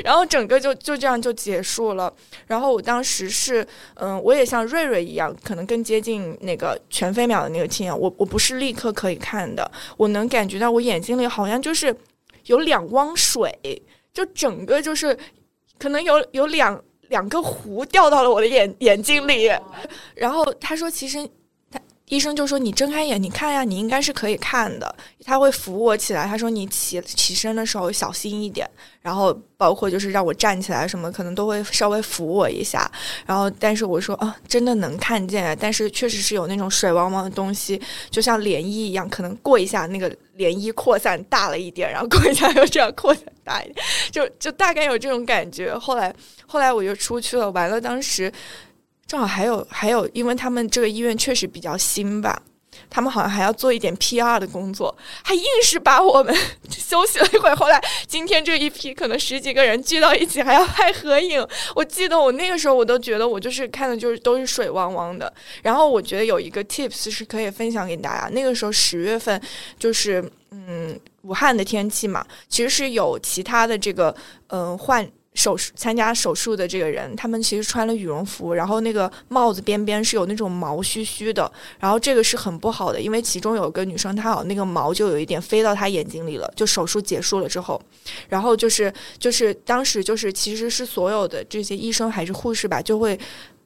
[0.03, 2.13] 然后整个就就这样就结束了。
[2.45, 7.99] 然后我当时是，嗯，我也像瑞瑞一样，可能更接近那个全飞秒的那个经验。
[7.99, 11.93] 我我不是立刻可以看的，我能感觉到我眼睛里好像就是
[12.45, 13.51] 有两汪水，
[14.13, 15.17] 就整个就是
[15.79, 19.51] 可能有有两两个湖掉到了我的眼眼睛里。
[20.13, 21.27] 然后他说：“其实。”
[22.10, 24.93] 医生就说：“你睁开眼，你看呀，你应该是可以看的。”
[25.24, 28.69] 他会扶我起来，他说：“你起起身的时候小心一点。”
[29.02, 32.91] 然后包括就是让我站起来什么，可能都会稍微扶我一下。
[33.26, 45.78] 然后，但是我说：“啊，真的能看见，但是确实是有那种水汪汪的东西，就像涟漪一样，可能过一下那个涟漪扩散大了一点，然后过一下又这样扩散大一点，就就大概有这种感觉。
[45.78, 46.13] 后来
[46.48, 48.32] 后来我就出去了，完了当时。
[49.10, 52.39] 正好还有还有，因为他们这个医院确实比较新吧，
[52.91, 56.32] 他们好像还要做一点 PR 的工作，还硬是把我们
[56.69, 57.56] 休息了一会儿。
[57.56, 61.43] 后来今天这一批可能十几个人聚到一起，还要拍合影。
[61.76, 65.34] 我记得我那个时候，我都觉得我就是看的就是都是水汪汪的。
[65.63, 68.30] 然后我觉得有一个 tips 是可以分享给大家。
[68.30, 69.41] 那个时候十月份
[69.80, 74.15] 就是嗯武汉的天气嘛，其实是有其他的这个
[74.50, 75.10] 嗯患。
[75.39, 81.49] 手术参加手术的这个人，他们其实穿了羽绒服，然后那个帽子边边是有那种毛须须的，
[81.80, 87.82] 然后这个是很不好的，因为其中有个女生，她好那个毛就有一点飞到她眼睛里了，就手术结束了之后，
[88.28, 93.17] 然后就是就是当时就是其实是所有的这些医生还是护士吧，就会。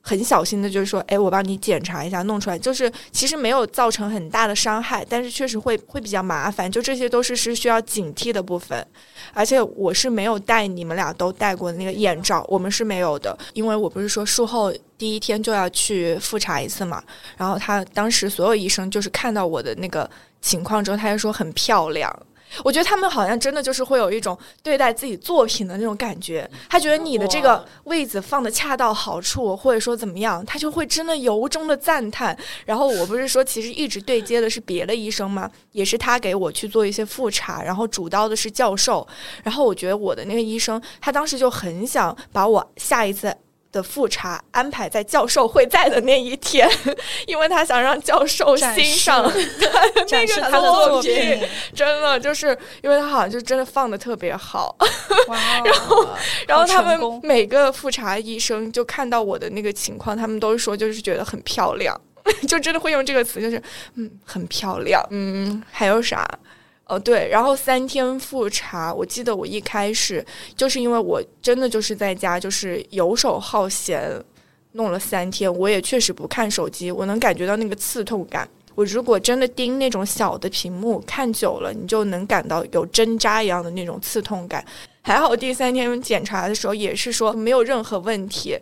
[0.05, 8.85] 很小心的，就是说，哎，我帮你检查一下，弄出来，就是其实没有造成很大的伤害，但是确实会会比较麻烦，就这些都是是需要警惕的部分。
[9.33, 17.01] 而且我是没有戴你们俩都戴过的那个眼罩，我们是没有的，因为我不是说术后第一天就要去复查一次嘛。
[17.37, 20.09] 然后他当时所有医生就是看到我的那个
[20.41, 22.13] 情况之后，他就说很漂亮。
[22.63, 32.37] 我觉得他们好像真的就是会有一种对待自己作品的那种感觉，他觉得你的这个位子放的恰到好处，或者说怎么样，他就会真的由衷的赞叹。
[32.65, 35.49] 然后我不是说其实一直对接的是别的医生吗？
[35.71, 39.07] 也是他给我去做一些复查，然后主刀的是教授。
[39.43, 43.35] 然后我觉得我的那个医生，他当时就很想把我下一次。
[43.73, 46.69] 的复查安排在教授会在的那一天，
[47.27, 51.41] 因为他想让教授欣赏那个他的作品，
[51.75, 54.73] 真的就是因为他好像就真的放的特别好，
[55.65, 56.07] 然后
[56.47, 61.99] 然后他们每个复查医生就看到我的那个情况，他们都说就是觉得很漂亮，
[62.47, 63.61] 就真的会用这个词，就是
[63.95, 66.23] 嗯很漂亮，嗯还有啥？
[66.85, 70.23] 哦，对，然后三天复查，我记得我一开始
[70.55, 74.21] 就是因为我真的就是在家就是游手好闲，
[74.73, 78.47] 弄了三天，我也确实不看手机，我能感觉到那个刺痛感。
[78.75, 84.65] 我如果真的盯那种小的屏幕看久了，你就能感到有针扎一样的那种刺痛感。
[85.01, 88.57] 还好第三天检查的时候也是说没有任何问题。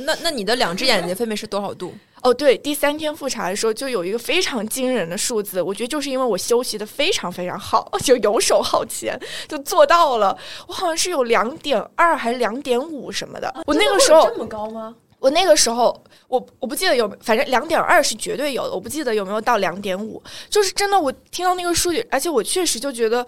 [0.00, 1.94] 那那你的两只眼睛分别是多少度？
[2.22, 10.36] 哦，对，第三天复查的时候就有一个非常惊人的数字，我觉得就是因为我休息的非常非常好， 就游手好闲，就做到了。
[10.66, 13.54] 我好像是有两点二还是两点五什么的。
[13.66, 14.94] 我那个时候这么高吗？
[15.18, 20.22] 我那个时候我我不记得有，反正两点二是绝对有的，我不记得有没有到两点五。
[20.48, 23.26] 就是真的，我听到那个数据，而且我确实就觉得。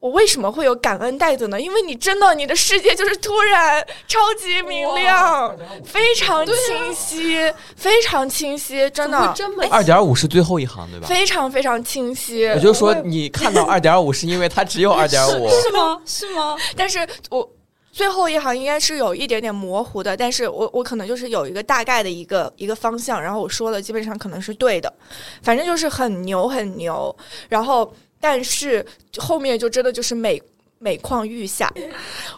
[0.00, 1.60] 我为什么会有感恩袋子呢？
[1.60, 9.18] 因为你真的，你的世界就是突然超级明亮，非常清晰，非常清晰，真的。
[9.70, 11.08] 二点五是最后一行，对吧？
[11.08, 12.46] 非常非常清晰。
[12.46, 16.00] 我就说你看到 二点五，是因为它只有二点五，是吗？
[16.06, 16.56] 是吗？
[16.76, 17.48] 但是我
[17.90, 24.92] 最后一行应该是有一点点模糊的，但是我我可能就是有一个大概的一个一个方向，然后我说的基本上可能是对的，
[25.42, 27.16] 反正就是很牛很牛，
[27.48, 27.92] 然后。
[28.20, 28.84] 但是
[29.18, 30.42] 后面就真的就是每
[30.78, 31.72] 每况愈下，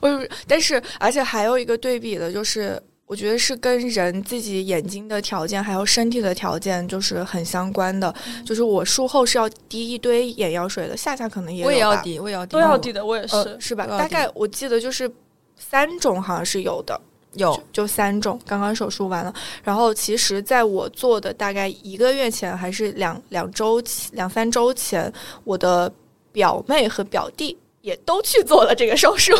[0.01, 8.15] 我但是而且还有一个对比的就是，我觉得是跟人自己眼睛的条件还有身体的条件就是很相关的。
[8.47, 13.87] 就是我术后是要滴一堆眼药水的，夏夏可能也我也要滴，我也要滴，都要滴的，我也是，是吧？
[13.87, 15.11] 大概我记得就是
[15.59, 17.01] 三种好像是有的。
[17.35, 19.33] 有就三种，刚刚手术完了。
[19.63, 25.13] 然后其实在我做的大概一个月前，还是两两周两三周前，
[25.45, 25.93] 我的
[26.33, 29.33] 表妹和表弟也都去做了这个手术。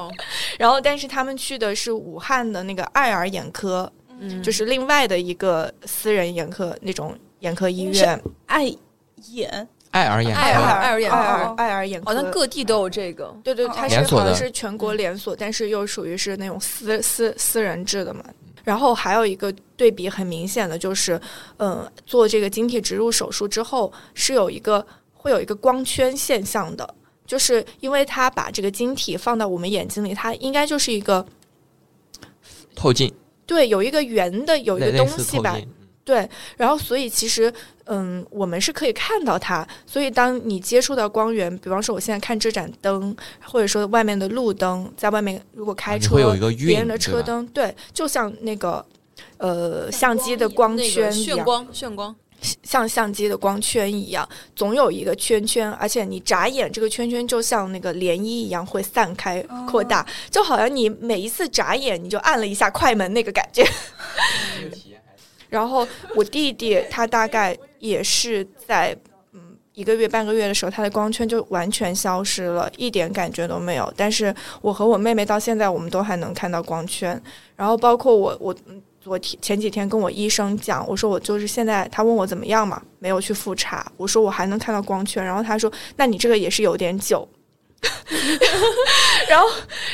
[0.58, 8.70] 然后，但是他们去的是武汉的那个爱尔眼科，嗯，就是另外的一个私人眼科那种眼科医院，爱
[9.30, 9.68] 眼。
[9.90, 13.34] 爱尔眼，爱尔爱尔眼，爱尔爱尔眼科，好像各地都有这个。
[13.42, 18.22] 对对，它是好像是全国连锁，但是又属于是那种私私私人制的嘛。
[18.64, 21.18] 然后还有一个对比很明显的就是，
[21.56, 26.94] 嗯，做这个晶体植入手术之后是有一个会有一个光圈现象的，
[27.26, 31.24] 就是因为它把这个晶体放到我们眼睛里，它应该就是一个
[32.74, 33.10] 透镜，
[33.46, 35.56] 对，有一个圆的有一个东西吧。
[36.08, 37.52] 对，然后所以其实，
[37.84, 39.68] 嗯，我们是可以看到它。
[39.86, 46.16] 所以当你接触到光源，比方说我现在看这盏灯，或者说外面的路灯，在外面如果开车，
[46.56, 48.82] 别人的车灯，对，就像那个
[49.36, 52.16] 呃相机的光圈一样，炫光，炫光，
[52.62, 63.62] 像相机的光圈一样，总有一个圈圈，而且你眨眼，这个圈圈就像那个涟漪一样会散开扩大，就好像你每一次眨眼，你就按了一下快门那个感觉。
[65.48, 68.96] 然后我弟弟他大概也是在
[69.32, 69.40] 嗯
[69.72, 73.92] 一个月半个月的时候，他的光圈就完全消失了，一点感觉都没有。
[73.96, 77.20] 但是我和我妹妹到现在我们都还能看到光圈。
[77.56, 78.54] 然后包括我我
[79.04, 85.24] 我前几天跟我医生讲，我说我就是现在他问我怎么样嘛，没有去复查，我说我还能看到光圈。
[85.24, 87.26] 然后他说那你这个也是有点久。
[89.28, 89.48] 然后，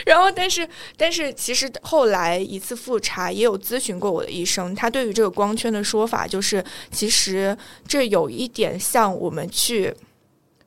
[0.07, 0.67] 然后，但是，
[0.97, 9.93] 但是，其实后来一次复查也有咨询过我的医生，他对于这个光圈的说法就是，其实这有一点像我们去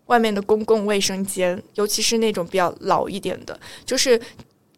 [0.06, 4.20] 外面的公共卫生间，尤其是那种比较老一点的，就是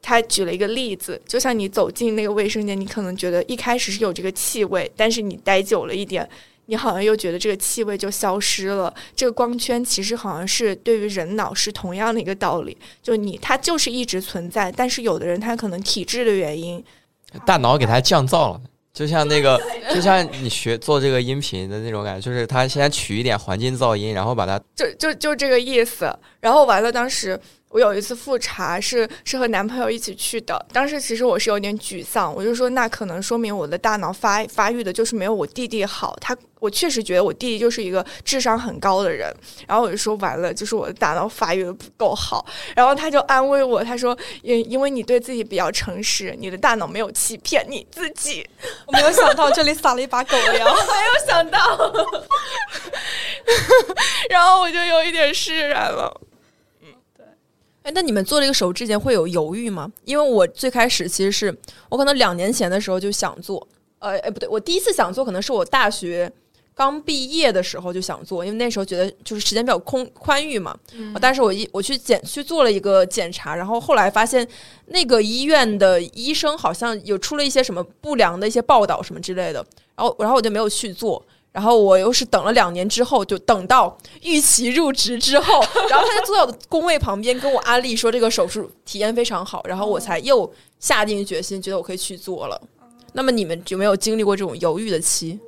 [0.02, 6.28] 他举了一个例子，就像你走进那个卫生间，你可能觉得一开始是有这个气味，但是你待久了一点。
[6.69, 16.82] 你好像又觉得这个气味就消失了，这个光圈其实好像是对于人脑是同样的一个道理，就你它就是一直存在，但是有的人他可能体质的原因，
[17.43, 18.62] 大脑给它降噪了，
[18.93, 19.60] 就像那个，
[19.93, 39.32] 就像你学做这个音频的那种感觉，就是他先取一点环境噪音，然后把它，就就就这个意思，然后完了，当时我有一次复查是是和男朋友一起去的，当时其实我是有点沮丧，我就说那可能说明我的大脑发发育的就是没有我弟弟好，他我确实觉得我弟弟就是一个智商很高的人，
[39.67, 42.43] 然后我就说完了，就是我的大脑发育的不够好，
[42.75, 48.43] 然后他就安慰我，他说因因为你对自己比较诚实，你的大脑没有欺骗你自己，
[48.88, 51.60] 我没有想到这里撒了一把狗粮， 没有想到，
[54.32, 56.19] 然后我就有一点释然了。
[57.89, 59.91] 哎，那你们做这个手术之前会有犹豫吗？
[60.06, 61.58] 因为我最开始其实是
[61.89, 66.32] 我可能两年前的时候就想做，呃，哎不对，我第一次想做可能是我大学
[66.75, 70.78] 刚毕业的时候就想做，因为那时候觉得就是时间比较空宽裕嘛。
[70.93, 71.17] 嗯。
[71.19, 74.47] 但是我一我去检去做了一个检查，然后后来发现
[74.86, 81.25] 那个医院的医生好像有出了一些什么不良的一些报道什么之类的，然后然后我就没有去做。
[81.51, 92.62] 然后我又是等了两年之后，就等到预期入职之后， 然后他就坐在我的工位旁边跟我安利说这个手术体验非常好，然后我才又下定决心，觉得我可以去做了。
[93.13, 95.39] 那么你们有没有经历过这种犹豫的期？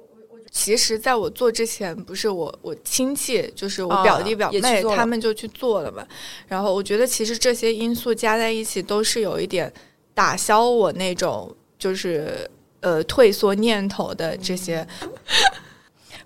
[0.50, 6.06] 其实，在我做之前，不是我我亲戚，就是我表弟表妹，他们就去做了嘛。
[6.48, 9.72] 然后我觉得，其实这些因素加在一起，都是有一点
[10.14, 12.50] 打消我那种就是
[12.82, 14.86] 呃退缩念头的这些。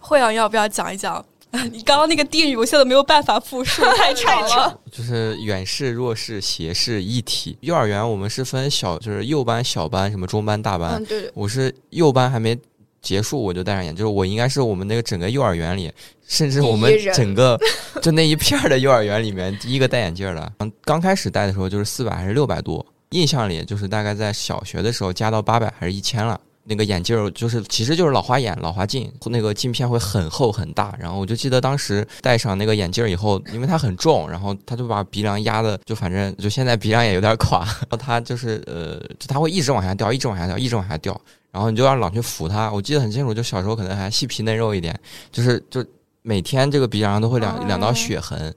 [0.06, 1.24] 惠阳要不要讲一讲？
[1.72, 4.80] 你刚刚那个定语，我现在没有办法复述， 太长了。
[4.92, 7.58] 就是远视、弱视、斜视一体。
[7.62, 10.96] 幼儿园我们是分小，就是幼班、小班，什么中班、大班。
[10.96, 11.32] 嗯，对。
[11.34, 12.58] 我是幼班还没
[13.02, 14.04] 结束，我就戴上眼镜。
[14.04, 15.90] 就是我应该是我们那个整个幼儿园里，
[16.28, 17.58] 甚至我们整个
[18.04, 20.52] 就那一片的幼儿园里面第一个戴眼镜的。
[20.60, 26.38] 嗯刚开始戴的时候就是四百还是六百多，印象里就是大概在小学的时候加到八百还是一千了。
[26.68, 30.96] 那个眼镜儿就是，其实就是老花眼、老花镜，那个镜片会很厚很大。
[31.00, 37.60] 然后我就记得当时戴上那个眼镜儿以后，因为它很重，然后它就把鼻梁压的，就反正就现在鼻梁也有点垮。
[37.60, 41.20] 然后它就是呃，就它会一直往下掉，一直往下掉，一直往下掉。
[41.52, 42.72] 然后你就要老去扶它。
[42.72, 45.00] 我记得很清楚，就小时候可能还细皮嫩肉一点，
[45.32, 45.86] 就是就
[46.24, 48.54] 每天这个鼻梁上都会两两道血痕。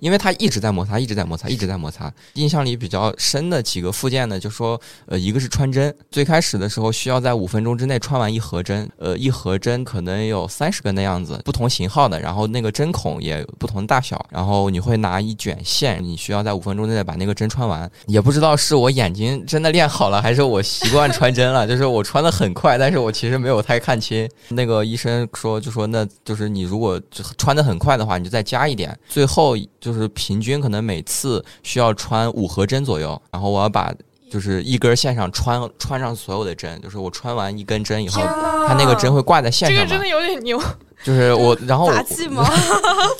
[0.00, 2.12] 因为它一直在摩擦，一直在摩擦，一直在摩擦。
[2.34, 17.90] 印象里比较深的几个附件呢，就说，呃，一个是穿针，最开始的时候需要在五分钟之内穿完一盒针，呃，一盒针可能有三十根的样子，不同型号的，然后那个针孔也不同大小，然后你会拿一卷线，你需要在五分钟之内把那个针穿完。
[18.06, 24.28] 也不知道是我眼睛真的练好了，还是我习惯穿针了，就是我穿的很快，但是我其实没有太看清。
[24.48, 27.00] 那个医生说，就说那就是你如果
[27.38, 29.56] 穿的很快的话，你就再加一点，最后。
[29.80, 33.92] 就是平均可能每次需要穿五盒针左右，然后我要把
[34.30, 38.22] 就是一根线上穿穿上所有的针，就是我穿完一根针以后，
[38.66, 39.76] 它那个针会挂在线上。
[39.76, 40.60] 这个真的有点牛。
[41.04, 42.42] 就是我，然后杂技吗？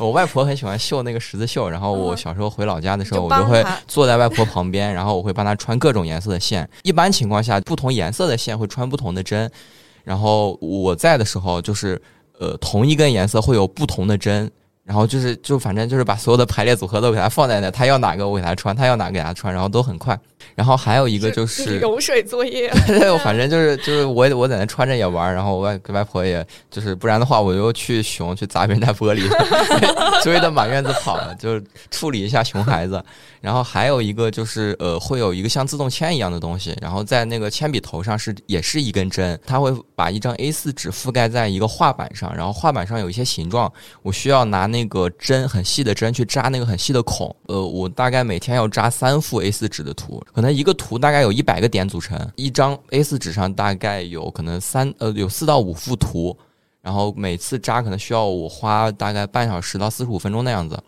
[0.00, 6.68] 我外婆很喜欢绣那个十字绣，然后我小时候回老家的时候，我就会坐在外婆旁边，然后我会帮她穿各种颜色的线。
[6.82, 9.48] 一般情况下，不同颜色的线会穿不同的针，
[10.04, 12.00] 然后我在的时候，就是
[12.40, 14.50] 呃同一根颜色会有不同的针。
[14.86, 20.16] 然后就是，就反正就是把所有的排列组合都给他放在那，他要哪个我给他穿，他要哪个给他穿，然后都很快。
[20.56, 29.22] 然后还有一个就是融水作业， 对反正就是就是我我在那穿着也玩，然后我外外婆也就是不然的话我就去熊去砸别人家玻璃，
[30.24, 33.00] 追的满院子跑，就是处理一下熊孩子。
[33.42, 47.34] 然后还有一个就是呃会有一个像自动铅一样的东西，然后在那个铅笔头上是也是一根针，它会把一张 A4 纸覆盖在一个画板上，然后画板上有一些形状，我需要拿那个针很细的针去扎那个很细的孔。
[47.46, 56.36] 呃，我大概每天要扎三幅 A4 纸的图，可能一个图大概有一百个点组成，一张 A4 纸上大概有可能三呃有四到五幅图，
[56.82, 60.78] 然后每次扎可能需要我花大概半小时到四十五分钟的样子。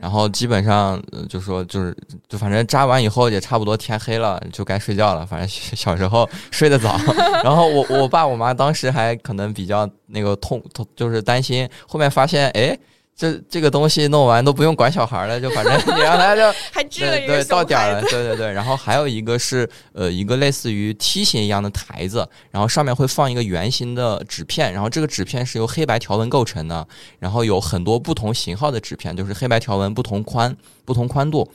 [0.00, 1.96] 然后基本上就说就是
[2.28, 5.24] 就反正扎完以后也差不多天黑了，就该睡觉了。
[5.24, 6.98] 反正小时候 睡得早，
[7.42, 12.78] 然后我我爸我妈当时还可能比较那个痛痛，就是担心后面发现哎。
[13.16, 18.52] 这这个东西弄完都不用管小孩了，就反正你让他就 还治了一个到点了，对对对。
[18.52, 26.86] 然后还有一个是呃一个类似于梯形一样的台子，然后上面会放一个圆形的纸片，然后这个纸片是由黑白条纹构成的，
[27.18, 31.50] 然后有很多不同型号的纸片，就是黑白条纹不同宽不同宽度，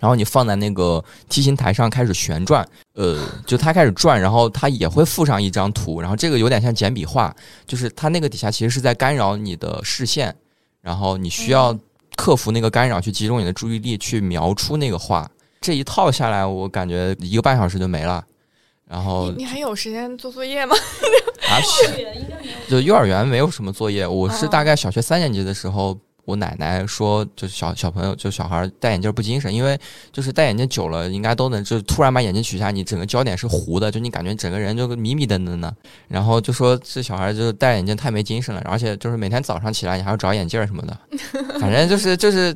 [0.00, 10.34] 然后你放在那个梯形台上开始旋转，呃，就它开始转，然后它也会附上一张图，然后这个有点像简笔画，就是它那个底下其实是在干扰你的视线。
[10.86, 11.76] 然后你需要
[12.14, 15.28] 克服那个干扰，去集中你的注意力，去描出那个画。
[15.60, 18.24] 这一套下来，我感觉一个半小时就没了。
[18.88, 20.76] 然后你还有时间做作业吗？
[21.50, 21.58] 啊，
[22.68, 24.06] 就幼儿园没有什么作业。
[24.06, 29.78] 我是大概小学三年级的时候，我奶奶说，就是小小朋友就小孩戴眼镜不精神，因为
[30.12, 35.74] 就是戴眼镜久了，应该都能就突然把眼镜取下，你整个焦点是糊的，就你感觉整个人就迷迷瞪瞪的。
[36.08, 40.98] 然后就说这小孩就是戴眼镜太没精神了，而且就是每天早上起来你还要找眼镜什么的，
[41.60, 42.54] 反正就是就是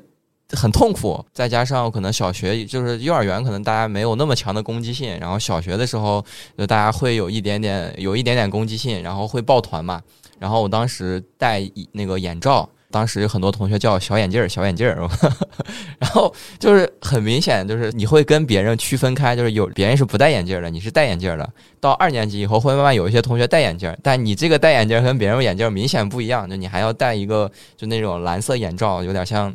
[0.51, 1.25] 很痛苦。
[1.33, 6.25] 再加上可能小学就是幼儿园，可能大家没有那么强的攻击性，然后小学的时候
[6.59, 10.03] 就大家会有一点点有一点点攻击性，然后会抱团嘛。
[10.41, 11.63] 然后我当时戴
[11.93, 15.09] 那个眼罩，当时有很多同学叫小眼镜儿，小眼镜儿。
[15.99, 21.49] 然后就是很明显，就是你会跟别人区分开，就是有别人是不戴眼镜的，你是戴眼镜的。
[21.79, 29.55] 到二年级以后，会慢慢有一些同学戴眼镜，但你这个戴眼镜跟别人眼镜明显不一样，就你还要戴一个就那种蓝色眼罩，有点像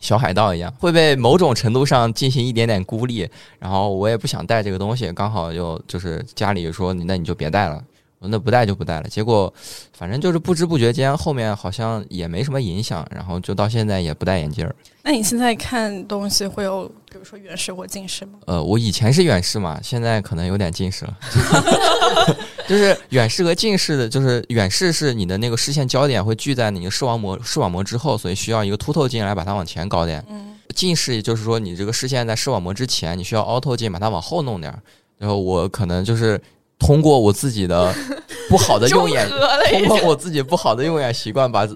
[0.00, 3.28] 小海盗一样，会被某种程度上进行一点点孤立。
[3.58, 7.82] 然后我也不想戴这个东西，刚好就就是家里说，那你就别戴了。
[8.28, 9.52] 那不戴就不戴了，结果
[9.96, 14.74] 反正就是不知不觉间，后面好像也没什么影响，然后就到现在也不戴眼镜儿。
[15.02, 18.38] 那你现在看东西会有，比如说远视或近视吗？
[18.46, 21.16] 呃，我以前是远视嘛，现在可能有点近视了。
[22.66, 30.24] 就是远视和近视的，就是远视是你的那个视线焦点会聚在你的视网膜视网膜之后，所以需要一个凸透镜来把它往前搞点。
[30.30, 34.80] 嗯，近视也就是说你这个视线在视网膜之前，你需要凹透镜把它往后弄点儿。
[35.18, 36.40] 然后我可能就是
[36.86, 37.94] 通过我自己的
[38.48, 39.28] 不好的用眼，
[39.70, 41.66] 通过我自己不好的用眼习惯，把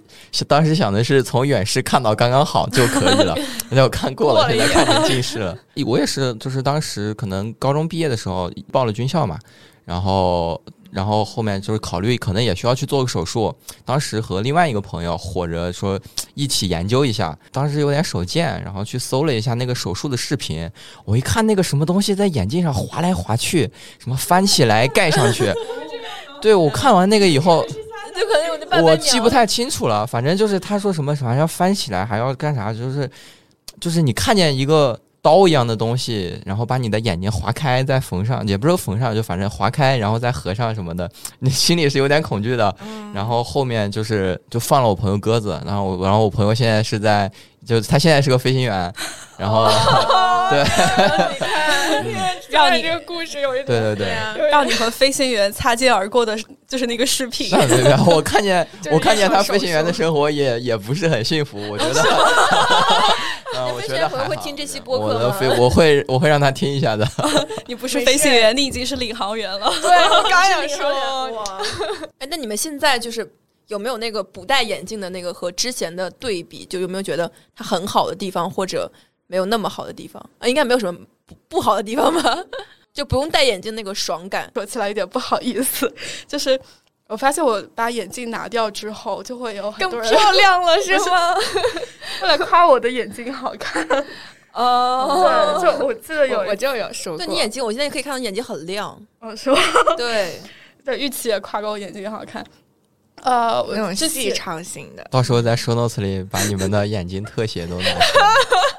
[0.46, 3.36] 当时想的是从远视看到刚刚好就可以了，
[3.70, 5.56] 那我看过了，现在看成近视了。
[5.86, 9.38] 我也是，就是当时可能高中毕业的时候报了军校嘛，
[9.84, 10.60] 然后。
[10.90, 13.54] 然后后面就是考虑，可能也需要去做个手术。
[13.84, 16.00] 当时和另外一个朋友或者说
[16.34, 20.70] 一起研究一下，当时有点手贱，然后去搜了一下那个手术的视频。
[21.04, 25.52] 我一看那个什么东西在眼镜上划来划去，什么翻起来盖上去。
[26.40, 27.64] 对我看完那个以后，
[28.82, 30.06] 我记不太清楚了。
[30.06, 32.72] 反正就是他说什么什么要翻起来，还要干啥？
[32.72, 33.10] 就是
[33.80, 34.98] 就是你看见一个。
[35.20, 41.10] 刀一样的东西，然后把你的眼睛划开再缝上，也不是缝上，就反正划开，然后再合上什么的，
[41.40, 42.74] 你心里是有点恐惧的。
[43.14, 47.30] 然后后面就是就放了我朋友鸽子，然后然后我朋友现在是在，
[47.66, 48.92] 就他现在是个飞行员，
[49.38, 49.66] 然后
[50.50, 50.64] 对，
[52.50, 53.96] 让你这个故事有一对对
[54.36, 57.50] 对，让你和飞行员擦肩而过的，就是那个视频。
[57.50, 62.02] 对对对，我看见我看见他飞行员的生活也也不是很幸福，我觉得。
[63.94, 65.36] 我觉得会听这期播客吗？
[65.40, 67.06] 我我会我会让他听一下的。
[67.66, 69.70] 你不是飞行员，你已经是领航员了。
[69.80, 71.44] 对，我刚 想说。
[72.18, 73.28] 哎，那你们现在就是
[73.68, 76.64] 有没有那个不戴眼镜的那个和之前的对比？
[76.66, 78.90] 就有没有觉得它很好的地方，或者
[79.26, 80.20] 没有那么好的地方？
[80.38, 82.38] 啊，应该没有什么不不好的地方吧？
[82.92, 85.92] 就不用戴眼镜那个爽感，说起来有点不好意思，
[86.26, 86.60] 就是。
[87.08, 91.34] 我发现我把眼镜拿掉之后，就会有更漂亮了， 是吗？
[92.22, 93.86] 为了夸我的眼睛好看
[94.52, 99.58] 哦，就我记得有我就有说过，对你眼睛，我现在可以看到眼睛很亮，嗯，是吗？
[99.96, 100.38] 对
[100.84, 102.44] 对，玉琪也夸过我眼睛好看，
[103.22, 108.26] 呃，那种细长型的，到时候在 show notes 里把你们的眼睛特写都拿出来。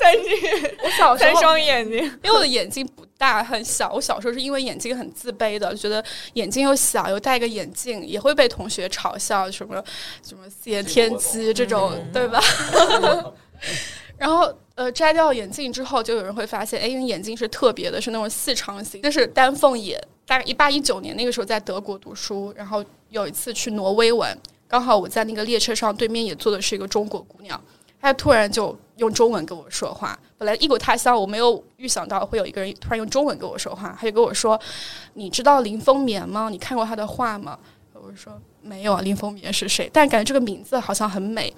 [0.00, 3.92] 三睛，我小三双眼睛，因为我的眼睛不大，很小。
[3.92, 9.82] 我小时候是因为眼睛很自卑的，觉得眼睛又小，又戴个眼镜，也会被同学嘲笑，什么
[10.26, 12.42] 什么四眼天机这种，对吧？
[14.16, 20.00] 然后呃，摘掉眼镜之后，就有人会发现，哎，因为眼睛是特别的，是那种细长型，这是丹凤眼。
[20.26, 24.36] 大概一八一九年那个时候在德国读书，然后有一次去挪威玩，
[24.68, 27.60] 刚好我在那个列车上，对面也坐的是一个中国姑娘。
[28.00, 34.60] 她突然就用中文跟我说话，本来异国他乡，我没有预想到会有一个人突然用中文跟我说话，他就跟我说
[35.14, 36.48] ：“你知道林风眠吗？
[36.50, 37.58] 你看过他的画吗？”
[37.94, 39.88] 我说：“没有啊，林风眠是谁？
[39.92, 41.52] 但感觉这个名字好像很美。”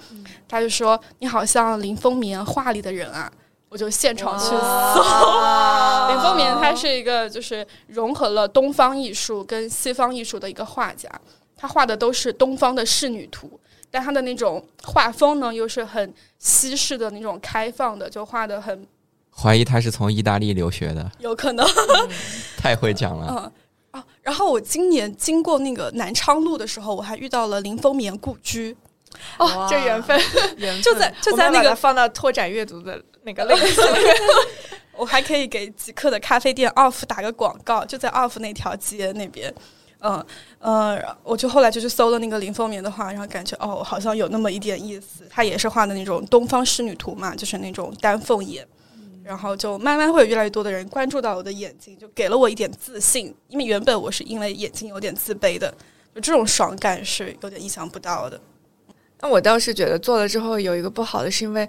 [0.48, 3.30] 他就说：“你好像林风眠画里的人啊！”
[3.72, 4.54] 我就现场去搜
[6.12, 11.08] 林风眠，他是一个就是融合了东方艺术跟西方艺术的一个画家，
[11.56, 13.58] 他画的都是东方的仕女图。
[13.90, 18.86] 但他的那种画风呢，又是很西式的那种开放的，就画的很。
[19.34, 21.66] 怀疑他是从意大利留学的，有可能。
[22.58, 23.26] 太会讲了。
[23.30, 23.52] 嗯
[23.92, 28.76] 啊，然后我今年经过那个南昌路的时候，我还遇到了林风眠故居。
[29.36, 30.18] 哦，这缘分，
[30.82, 33.84] 就在就在那个放到拓展阅读的那个类型。
[34.94, 39.52] 我还可以给极客的咖啡店 off 打个广告，就在 off 那条街那边。
[40.04, 40.24] 嗯
[40.58, 45.24] 呃，我就后来就去搜了那个林风眠的画，然后感觉哦，好像有那么一点意思。
[45.30, 48.66] 他也是画的那种东方仕女图嘛，就是那种丹凤眼，
[49.22, 53.32] 然后就慢慢会有越来越多的人关注到我的眼睛，就给了我一点自信。
[53.48, 55.72] 因为原本我是因为眼睛有点自卑的，
[56.14, 58.40] 就这种爽感是有点意想不到的。
[59.22, 61.66] 那我倒是觉得做了之后有一个不好的，是因为，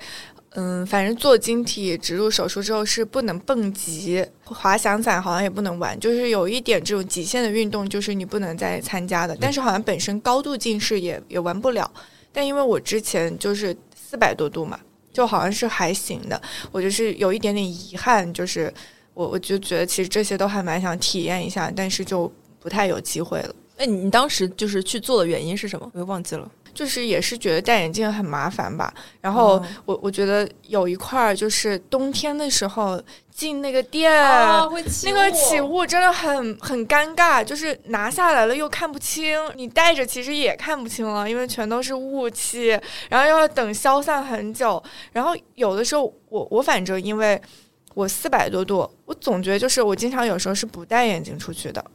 [0.55, 9.37] 嗯，反正做晶体植入手术之后是不能蹦极，滑翔伞好像也不能玩，就是有一点这种极限的运动，就是你不能再参加的。
[9.39, 11.89] 但是好像本身高度近视也也玩不了。
[12.31, 14.79] 但因为我之前就是四百多度嘛，
[15.13, 16.41] 就好像是还行的。
[16.71, 18.73] 我就是有一点点遗憾，就是
[19.13, 23.55] 我我就觉得其实这些都还蛮想体验一下，但是就不太有机会了。
[23.77, 25.87] 哎，你当时就是去做的原因是什么？
[25.93, 26.51] 我又忘记了。
[26.73, 33.01] 就是也是觉得戴眼镜很麻烦吧，然后我我觉得有一块儿就是冬天的时候
[33.31, 34.11] 进那个店，
[35.03, 47.41] 那个起雾真的很很尴尬，就是拿下来了又看不清，你戴着其实也看不清了，因为全都是雾气，然后又要等消散很久，然后有的时候我我反正因为。
[47.95, 51.85] 我四百多度，我总觉得就是我经常有时候是不戴眼镜出去的，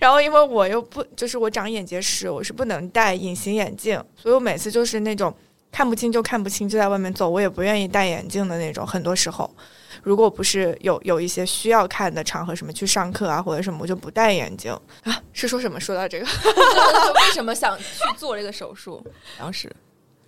[0.00, 5.34] 然后因为我又不就是我长眼结石，我是不能戴隐形眼镜，所以我每次就是那种
[5.72, 8.86] 看不清就看不清，就在外面走，我也不愿意戴眼镜的那种。
[8.86, 9.50] 很多时候，
[10.02, 14.72] 如果不是有有一些需要看的场合，什么去上课啊或者什么，我就不戴眼镜
[15.02, 15.22] 啊。
[15.32, 15.78] 是说什么？
[15.78, 17.84] 说到这个， 为什么想去
[18.16, 19.04] 做这个手术？
[19.38, 19.70] 当时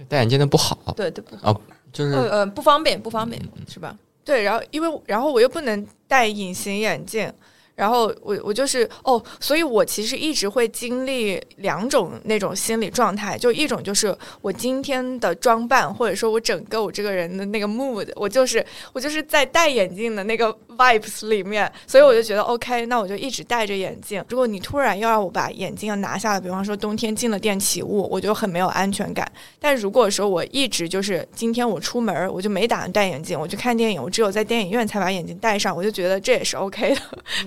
[0.09, 1.61] 戴眼镜的不好，对对不好，
[1.93, 3.97] 就是呃不方便，不方便是吧？
[4.25, 7.33] 对，然后因为然后我又不能戴隐形眼镜。
[7.79, 24.25] 然后我我就是哦，所以我其实一直会经历两种那种心理状态，就一种就是我今天的装扮，或者说我整个我这个人的那个 mood，我就是我就是在戴眼镜的那个 vibes 里面，所以我就觉得 OK，那我就一直戴着眼镜。
[24.29, 29.31] 如果你突然要让我把眼镜要拿下来，比方说冬天进了电起雾，我就很没有安全感。
[29.59, 37.01] 但如果说我一直就是今天我出门我就没打算戴眼镜，我去看电影，我只有在电影院才把眼镜戴上，我就觉得这也是 OK 的。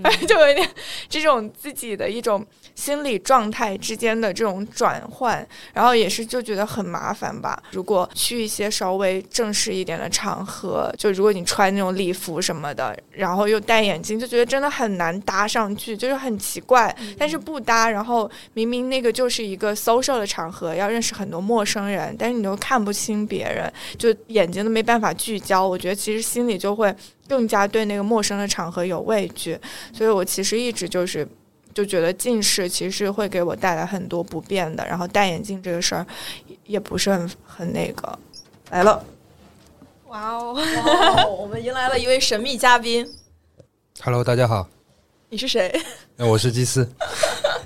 [0.03, 0.69] 反正就有一点
[1.07, 7.61] 这种自己的一种心理状态之间的这种转换，然后也是就觉得很麻烦吧。
[7.71, 16.93] 如果去一些稍微正式一点的场合，就如果你穿那种礼服什么的，然后又戴眼镜，就觉得真的很难搭上去，就是很奇怪。
[17.17, 25.67] 但是不搭，然后明明那个就是一个 social 的场合，要认识很多陌生人，但是你又看不清别人，就眼睛都没办法聚焦。
[25.67, 26.93] 我觉得其实心里就会。
[27.27, 29.57] 更加对那个陌生的场合有畏惧，
[29.93, 31.25] 所以我其实一直就是
[31.73, 34.85] 就觉得近视其实会给我带来很多不便的。
[34.85, 36.05] 然后戴眼镜这个事儿
[36.65, 38.19] 也不是很很那个
[38.71, 39.01] 来了。
[40.11, 40.53] 哇哦，
[41.39, 43.07] 我们迎来了一位神秘嘉宾。
[44.01, 44.67] Hello，大家好。
[45.29, 45.73] 你是谁？
[46.17, 46.85] 那我是基斯。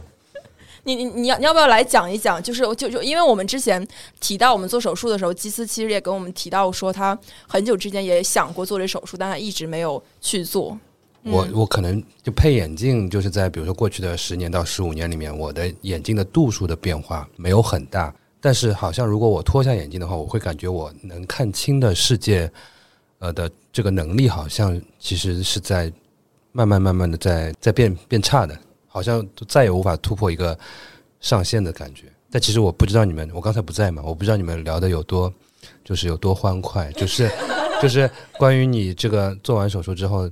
[0.85, 2.41] 你你你要你要不要来讲一讲？
[2.43, 3.83] 就是就就因为我们之前
[4.19, 7.17] 提到我们做手术的时候，基斯其实也跟我们提到说，他
[7.47, 10.77] 很久之前也想过做这手术，但他一直没有去做。
[11.23, 18.13] 我我可能就配眼镜，就是在比如说过去的十年到十五年里面，我的眼镜的度数的变化没有很大，
[18.45, 22.47] 但是好像如果我脱下眼镜的话，我会感觉我能看清的世界，
[23.17, 25.91] 呃的这个能力好像其实是在
[26.51, 28.55] 慢慢慢慢的在在变变差的。
[28.85, 30.55] 好像都再也无法突破一个
[31.19, 35.33] 上限的感觉，但其实我不知道你们，我刚才不在嘛，我不知道你们聊的有多，
[35.83, 37.27] 就是有多欢快， 就是
[37.81, 40.29] 就是关于你这个做完手术之后，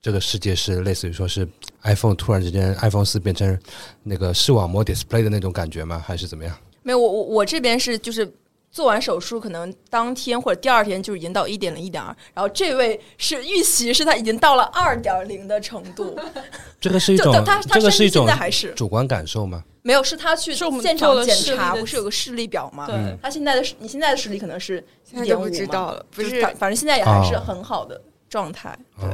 [0.00, 1.46] 这个世界是类似于说是
[1.82, 3.58] iPhone 突然之间 iPhone 四变成
[4.04, 6.02] 那个视网膜 display 的那种感觉吗？
[6.06, 6.56] 还是怎么样？
[6.86, 8.32] 没有，我我我这边是就是。
[8.68, 16.14] 做完手术，可能当天或者第二天就已经到一点零、一点二，然后这位是预期是他已经到了二点零的程度。
[16.78, 19.64] 这个是一种，他这个是一种还是主观感受吗？
[19.80, 22.86] 没有，是他去现场检查，不是有个视力表吗？
[22.86, 24.84] 对，他现在的你现在的视力可能是
[25.14, 28.78] 一点五知道了，不是，反正现在也还是很好的状态。
[29.00, 29.08] 对，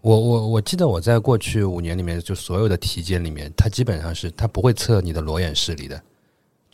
[0.00, 6.02] 我我我记得我在过去五年里面，就所有的体检里面，他基本上是他不会测你的裸眼视力的。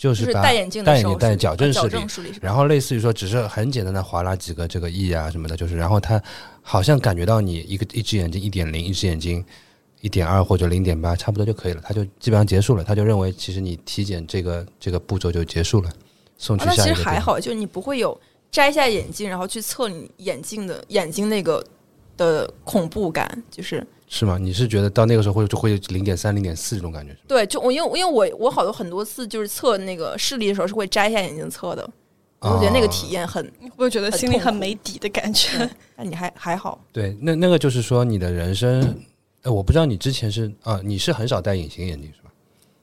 [0.03, 6.21] 就是戴眼镜、戴眼镜、戴矫正视力，然后类似于说，只是很简单的划拉几个这个 E 啊什么的，就是，然后他
[6.61, 9.45] 好像感觉到你一个一只眼睛一点零，一只眼睛
[10.01, 15.91] 一点二或者零点八，差不多就可以了，他就基本上结束了，他就认为其实你体检这个这个步骤就结束了，
[16.37, 16.83] 送去下一个。
[16.83, 21.65] 那其实还好，就是你不会有摘下眼镜然后去测你眼镜的眼睛那个
[22.17, 23.87] 的恐怖感，就是。
[24.15, 24.37] 是吗？
[24.37, 27.17] 你是觉得到那个时候会就会零点三、零点四这种感觉？
[27.27, 31.91] 对，就我因为因为我我好多很多次就是测那个视力的时候是会摘下眼镜测的，
[32.41, 35.67] 我觉得那个体验很，我觉得心里很没底的感觉。
[35.97, 36.79] 那你还还好？
[36.93, 38.83] 对，那那个就是说你的人生，
[39.45, 42.31] 哎，我不知道你之前是啊，你是很少戴隐形眼镜是吧？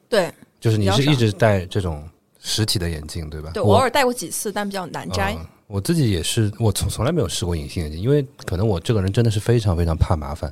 [0.10, 2.10] 对，就是你是一直戴这种
[2.40, 3.52] 实体的眼镜对吧？
[3.54, 5.38] 对，我偶尔戴过几次，但比较难摘。
[5.68, 10.52] 我自己也是，我从从来没有试过隐形眼镜，因为可能我这个人真的是非常非常怕麻烦。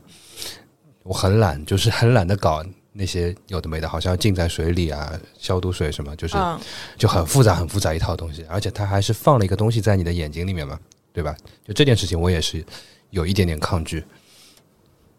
[1.08, 6.60] 我很懒，就是很懒得搞那些有的没的，好像浸在水里啊，消毒水什么，就是嗯，
[6.98, 10.80] 就很复杂很复杂一套东西，而且它还是放了一个东西在你的眼睛里面嘛，
[11.14, 11.36] 对吧？
[11.66, 12.66] 就这件事情，我也是
[13.12, 14.04] 有一点点抗拒。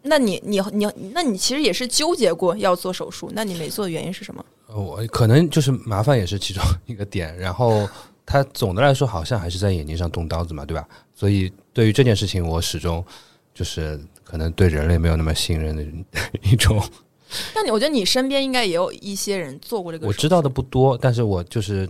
[0.01, 4.45] 那你你你那你其实也是纠结过要做手术，那你没做的原因是什么？
[4.67, 7.89] 呃我可能就是麻烦也是其中一个点，然后
[8.25, 10.87] 它总的来说好像还是在眼睛上动刀子嘛，对吧？
[11.15, 13.03] 所以对于这件事情，我始终
[13.53, 13.99] 就是
[14.29, 15.83] 可能对人类没有那么信任的
[16.43, 16.79] 一种。
[17.55, 21.89] 那你我觉得你身边应该也有一些人做过这个，我知道的不多，但是我就是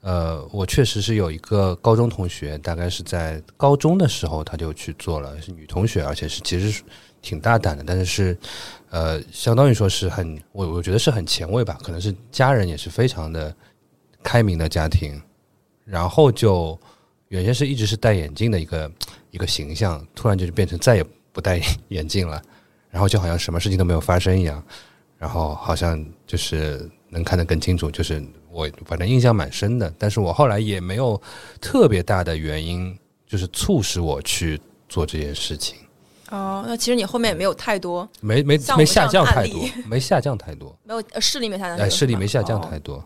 [0.00, 6.82] 呃，我确实是有一个高中同学，大概是在高中的时候他就去做了，是女同学，而且是其实是
[7.20, 8.36] 挺大胆的，但是是
[8.90, 13.54] 呃，相当于说是很我我觉得是很前卫吧，可能是家人也是非常的
[14.22, 15.20] 开明的家庭，
[15.84, 16.78] 然后就
[17.28, 18.92] 原先是一直是戴眼镜的一个
[19.30, 22.40] 一个形象，突然就是变成再也不戴眼镜了，
[22.90, 24.64] 然后就好像什么事情都没有发生一样，
[25.18, 31.20] 然后好像就是能看得更清楚，就是我反正印象蛮深的，但是我后来也没有
[31.60, 35.76] 特别大的原因，就是促使我去做这件事情，
[36.30, 43.04] 哦，那其实你后面也没有太多，没没没下降太多，没下降太多，没有视力没下降哎，视力没下降太多。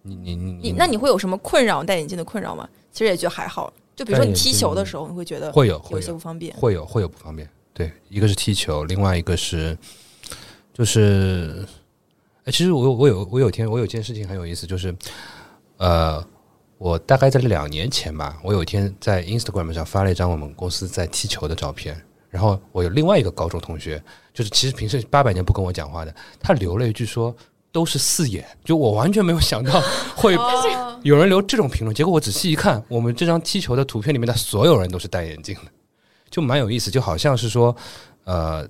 [0.00, 2.66] 你你你那你会有什么困扰戴眼镜的困扰吗？
[2.92, 6.54] 其实也觉得还好，就比如说你踢球的时候，你会觉得会有有些不方便。
[6.56, 7.46] 会有会有不方便。
[7.76, 9.76] 对，一个是踢球，另外一个是
[10.72, 11.62] 就是，
[12.44, 14.96] 哎，其实我我有我有天我有件事情很有意思，就是
[15.76, 16.26] 呃，
[16.78, 21.94] 我大概在两年前吧，我有一天在 Instagram 上发了一张我们公司在踢球的照片，
[22.30, 24.02] 然后我有另外一个高中同学，
[24.32, 27.36] 就是其实平时八百年不跟我讲话的，他留了一句说。
[27.72, 29.82] 都是四眼，就我完全没有想到
[30.16, 35.70] 会哦有人留这种评论，结果我仔细一看，我们这张踢球的图片里面的所有人都是戴眼镜的，
[36.30, 37.74] 就蛮有意思，就好像是说，
[38.24, 38.68] 呃，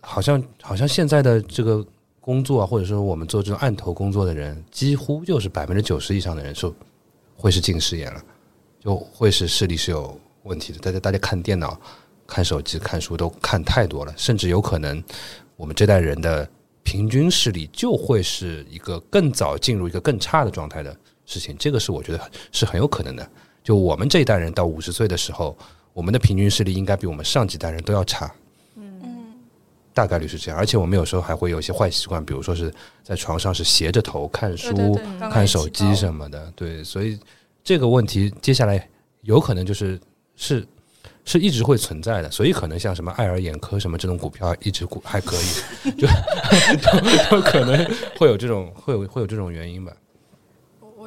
[0.00, 1.84] 好像好像现在的这个
[2.20, 6.70] 工作，或者说我们做这种案头工作的人，几乎就是百分之九十以上的人是
[7.34, 8.22] 会是近视眼了，
[8.80, 10.78] 就会是视力是有问题的。
[10.78, 11.80] 大家大家看电脑、
[12.26, 15.02] 看手机、看书都看太多了，甚至有可能
[15.56, 16.48] 我们这代人的
[16.82, 20.94] 平均视力就会是一个更早进入一个更差的状态的
[21.26, 23.28] 事情，这个是我觉得是很有可能的。
[23.64, 25.56] 就我们这一代人到五十岁的时候，
[25.98, 28.32] 我们的平均视力应该比我们上几代人都要差。
[28.76, 29.34] 嗯，
[29.92, 32.72] 大概率是这样，而且我们有时候还会有一些坏习惯，比如说是
[33.02, 37.18] 在床上是斜着头看书、对对对，刚刚看手机什么的，对，所以
[37.64, 38.88] 这个问题接下来
[39.22, 39.98] 有可能就是
[40.36, 40.64] 是
[41.24, 46.06] 是一直会存在的，所以可能像什么爱尔眼科什么这种股票一直股还可以，就
[46.78, 47.84] 就就可能
[48.16, 49.92] 会有这种会有会有这种原因吧。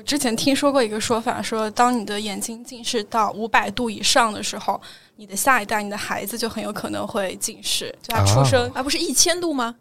[0.02, 4.82] 我之前听说过一个说法，说当你的眼睛近视到五百度以上的时候，
[5.16, 9.76] 你的下一代，你的孩子就很有可能会近视，就他出生，啊，不是一千度吗？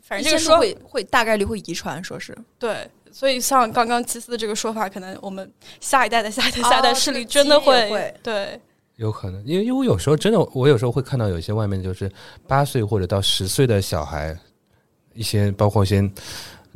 [0.00, 2.88] 反正这个说会会大概率会遗传，说是对。
[3.10, 5.50] 所以像刚刚基斯的这个说法，可能我们
[5.80, 8.60] 下一代的下一代、下一代哦视力真的会对。
[8.94, 12.08] 有可能，因为因为我有时候真的，我有时候会看到有一些外面就是
[12.46, 14.38] 八岁或者到十岁的小孩，
[15.14, 16.08] 一些包括一些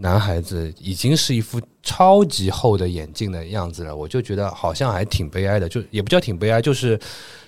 [0.02, 6.98] 男孩子，已经是一副超级厚的眼镜的样子了，我就觉得好像还挺悲哀的，就也不叫挺悲哀，就是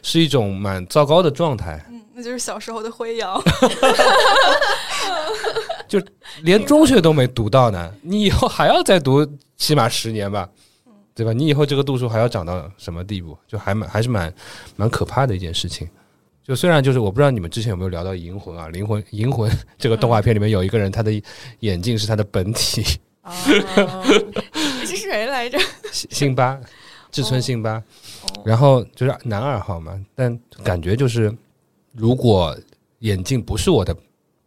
[0.03, 3.43] 是一种蛮糟糕的状态，嗯，那就是小时候的辉阳。
[6.43, 9.27] 连中学都没读到呢，你以后还要再读
[9.57, 10.49] 起码十年吧。
[11.17, 11.33] 对吧？
[11.33, 13.39] 你以后这个度数还要长到什么地步？
[13.47, 14.35] 就还蛮还是蛮
[14.75, 15.89] 蛮可怕的一件事情。
[16.47, 21.11] 就虽然就是我不知道你们之前有没有聊到《银魂》啊，《灵魂》《银魂》 这个动画片里面有一个人，他的
[21.61, 22.83] 眼镜是他的本体，
[24.85, 25.59] 是谁来着？
[25.91, 26.61] 辛 辛巴，
[27.11, 27.83] 志村辛巴，
[28.45, 31.35] 然后就是男二号嘛，但感觉就是
[31.93, 32.55] 如果
[32.99, 33.97] 眼镜不是我的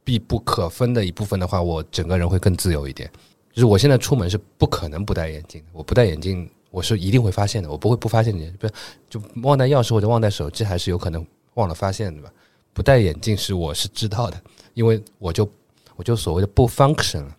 [0.04, 3.10] 必不可分的一部分的话，我整个人会更自由一点。
[3.52, 8.68] 就是我现在出门是不可能不戴眼镜的，我不戴眼镜我是一定会发现的，我不会不发现你，不
[9.10, 11.26] 就忘带钥匙或者忘带手机，还是有可能
[11.58, 12.32] 忘了发现对吧？
[12.74, 14.42] 不戴眼镜是我是知道的，
[14.74, 15.48] 因为我就
[15.96, 17.36] 我就所谓的不 function 了，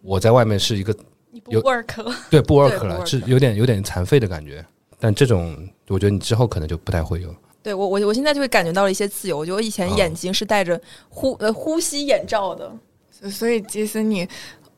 [0.00, 0.96] 我在外面是一个
[1.30, 4.64] 你不有 work 了，对不 work 了，work 是有点有点残废的感觉。
[4.98, 5.56] 但这种
[5.88, 7.34] 我觉得你之后可能就不太会有。
[7.62, 9.36] 对我我我现在就会感觉到了一些自由。
[9.36, 12.72] 我觉得我以前啊眼睛是戴着呼呃呼吸眼罩的，
[13.10, 14.26] 所所以其实，你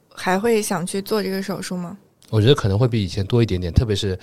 [0.08, 1.96] 还会想去做这个手术吗？
[2.30, 4.18] 我觉得可能会比以前多一点点，特别是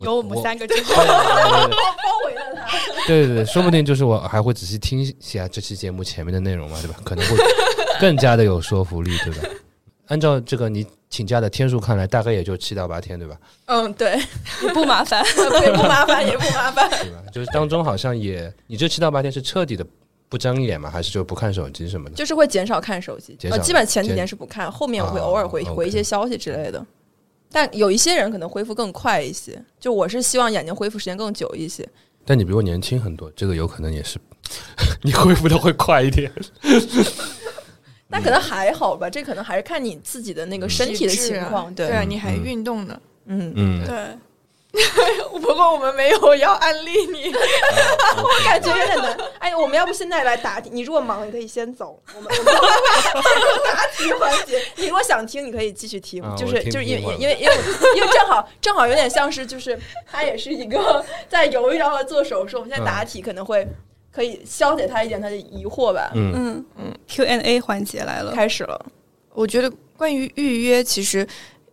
[0.00, 1.02] 有我们三个之后，
[3.06, 6.96] 对对对，说不定就是我还会仔细听一下这期节目前面的内容嘛，对吧？
[7.04, 7.36] 可能会
[8.00, 9.48] 更加的有说服力，对吧？
[10.06, 13.36] 按照这个你请假的天数看来，大概也就七到八天，对吧？
[13.66, 14.18] 嗯，对，
[14.62, 15.22] 也不麻烦。
[15.62, 16.88] 也不麻烦，也不麻烦。
[16.90, 17.22] 对吧？
[17.32, 19.86] 就是当中好像也，你这七到八天是彻底的
[20.28, 20.90] 不睁眼吗？
[20.90, 22.16] 还是就不看手机什么的？
[22.16, 26.84] 就是会减少看手机，呃，基本前几减天是不看，后面我会哦偶尔回、回一些消息之类的。
[27.52, 31.88] 但有一些人可能恢复更快一些，就我是希望眼睛恢复时间更久一些。
[32.24, 34.18] 但你比我年轻很多，这个有可能也是
[35.02, 36.30] 你恢复的会快一点。
[38.08, 41.72] 那可能还好吧，这可能还是看你自己的那个身体的情况。
[41.74, 43.00] 对你还嗯运动呢。
[43.26, 43.96] 嗯，嗯，对，
[45.40, 49.16] 不过我们没有要安利你，我感觉有点难。
[49.40, 50.70] 哎，我们要不现在来答题？
[50.72, 52.00] 你如果忙，你可以先走。
[52.14, 52.54] 我们我们
[53.64, 56.22] 答题环节，你如果想听，你可以继续听。
[56.22, 57.54] 啊就是就是因为因为因为
[57.96, 62.58] 因为正好正好有点像是就是他也是一个在犹豫要不要做手术。
[62.58, 63.66] 我们现在答题可能会
[64.12, 66.12] 可以消解他一点他的疑惑吧。
[66.14, 68.80] 嗯，嗯嗯，Q&A 环节来了，开始了，
[69.34, 71.26] 我觉得关于预约，其实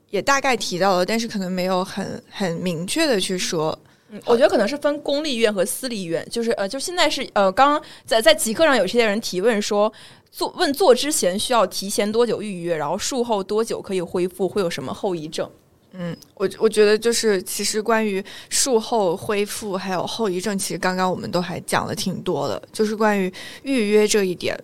[0.09, 3.77] 也大概提到了，但是可能没有很很明确的去说。
[4.09, 9.91] 嗯，我觉得可能是分公立医院和私立医院，就是呃，就现在是呃，刚刚在在极客上有些人提问说，
[10.31, 15.49] 做问做之前需要提前多久预约，然后术后多久可以恢复，会有什么后遗症？
[15.91, 23.33] 嗯，我我觉得就是其实关于术后恢复还有后遗症，其实刚刚我们都还讲了挺多的，就是关于
[23.63, 24.57] 预约这一点。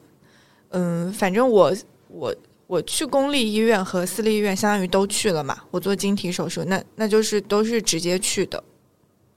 [0.69, 1.75] 嗯，反正我
[2.07, 2.33] 我
[2.67, 8.63] 我去公立医院和私立医院相当于都去了嘛，我做晶体手术，那那就是都是直接去的。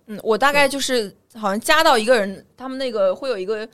[0.06, 3.68] 嗯，我大概就是好像加到一个人，他们那个会有一个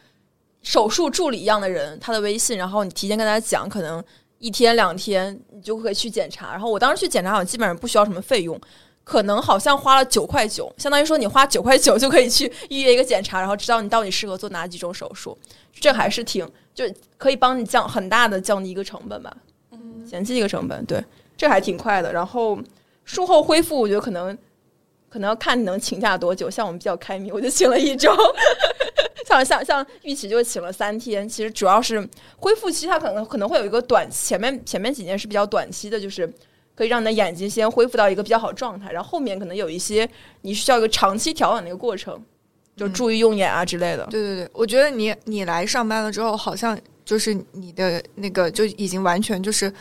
[0.63, 4.03] 手术助理一样的人，他的微信，然后你提前跟他讲，可能
[4.39, 6.53] 一天两天你就可以去检查。
[6.53, 8.59] 然后我当时去检查，好像基本上不需要什么费用，
[9.05, 15.37] 可能好像花了九块九，相当于说你花九块九就可以去预约一个检查，然后知道你到底适合做哪几种手术，
[15.73, 16.85] 这还是挺就
[17.19, 19.37] 可以帮你降很大的降低一个成本吧，
[19.71, 21.05] 嗯，前期一个成本，对，
[21.37, 22.13] 这还挺快的。
[22.13, 22.59] 然后
[23.05, 24.37] 术后恢复，我觉得可能。
[25.11, 28.11] 可能要看你能请假多久，像我们比较开明，我就请了一周。
[29.29, 36.27] 像像像玉琪就请了三天，其实主要是恢复期，它可能可能会有一个短前面前面几年是比较短期的，就是
[36.83, 40.09] 可以让你的眼睛先恢复到一个比较好的状态，然后后面可能有一些
[40.41, 42.21] 你需要一个长期调养的一个过程，
[42.77, 44.05] 就注意用眼啊之类的。
[44.11, 49.73] 对对对，我觉得你你来上班了之后，好像就是你的那个就已经完全就是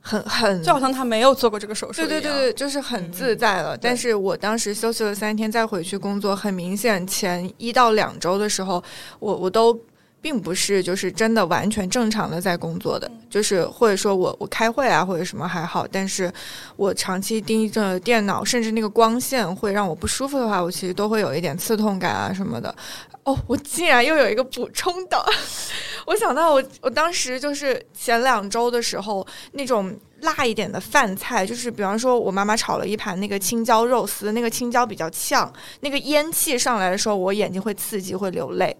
[0.00, 2.00] 很很就好像他没有做过这个手术。
[2.00, 3.78] 对对对对，就是很自在了。
[3.78, 8.82] 但是我当时休息了三天，再回去工作，很明显前一到两周的时候，
[9.20, 9.72] 我我都
[10.22, 16.32] 并不是就是真的完全正常的在工作的，就是或者说我我开会啊或者什么还好，但是
[16.76, 22.72] 我长期盯着电脑，甚至那个光线会让我不舒服的话，我其实都会有一点刺痛感啊什么的。
[23.24, 25.24] 哦，我竟然又有一个补充的，
[26.06, 38.76] 我想到我我当时就是前两周的时候，那种辣一点的饭菜，就是比方说我妈妈炒了一盘那个青椒肉丝，那个青椒比较呛，那个烟气上来的时候，我眼睛会刺激，会流泪。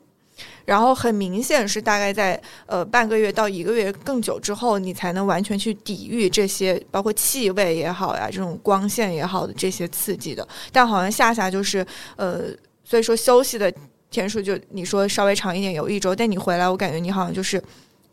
[0.64, 10.46] 然后很明显是大概在呃半个月到一个月更久之后，你才能完全去抵御这些，包括气味也好呀，这种光线也好的这些刺激的。
[10.70, 11.84] 但好像夏夏就是
[12.16, 12.44] 呃，
[12.84, 13.72] 所以说休息的
[14.10, 17.62] 天数就你说稍微长一点，有一周，但你回来，我感觉你好像就是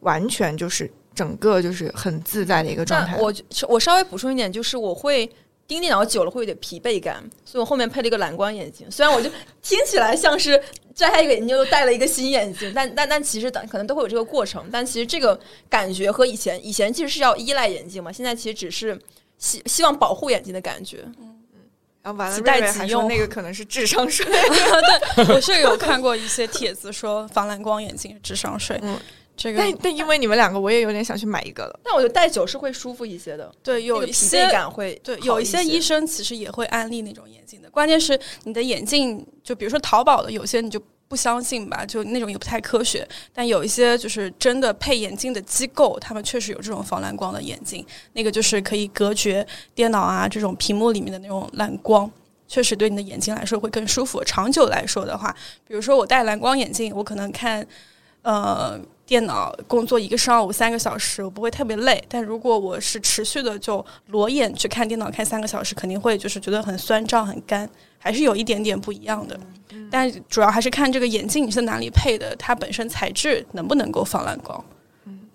[0.01, 3.17] 完全就是整个就是很自在的一个状态。
[3.17, 3.33] 我
[3.67, 5.29] 我稍微补充一点，就是我会
[5.67, 8.89] 盯电脑久了会有点疲惫感，所以我后面配了一个蓝光眼镜。
[8.89, 9.29] 虽然我就
[9.61, 10.59] 听起来像是
[10.99, 14.67] 摘下一个眼镜又戴了一个新眼镜，但但但其实可能都会有这个过程。
[14.69, 15.39] 但其实这个
[15.69, 18.99] 感觉和以前以前其实是要依赖眼镜嘛，现在其实只是
[19.37, 20.97] 希希望保护眼睛的感觉。
[21.05, 21.59] 嗯嗯
[22.01, 24.25] 然后完了，几代瑞瑞还说即用那个可能是智商税。
[25.15, 28.77] 对，我是有看过一些帖子说防蓝光眼镜是智商税。
[28.81, 28.97] 嗯
[29.39, 31.79] 这个但但因为你们两个，我也有点想去买一个了。
[31.81, 37.69] 但我觉得戴久是会舒服一些的，对有一些惫感会对，有一些医生其实也会安利那种眼镜的。
[37.69, 43.07] 关键是你的眼镜，就比如说淘宝的，有些你就不相信吧，就那种也不太科学。
[43.33, 52.11] 但有一些就是真的配眼镜的机构，他们确实有这种防蓝光的眼镜，那个就是可以隔绝电脑啊这种屏幕里面的那种蓝光。
[52.47, 54.23] 确实对你的眼睛来说会更舒服。
[54.23, 55.31] 长久来说的话，
[55.67, 57.63] 比如说我戴蓝光眼镜，我可能看
[58.21, 62.03] 呃电脑工作一个上午三个小时，我不会特别累。
[62.07, 67.67] 但如果我是持续的就裸眼去看电脑看三个小时，肯定会就是觉得很酸胀、很干，
[67.97, 69.39] 还是有一点点不一样的。
[69.91, 74.63] 但主要还是看这个眼镜你是哪里配的，它本身材质能不能够防蓝光。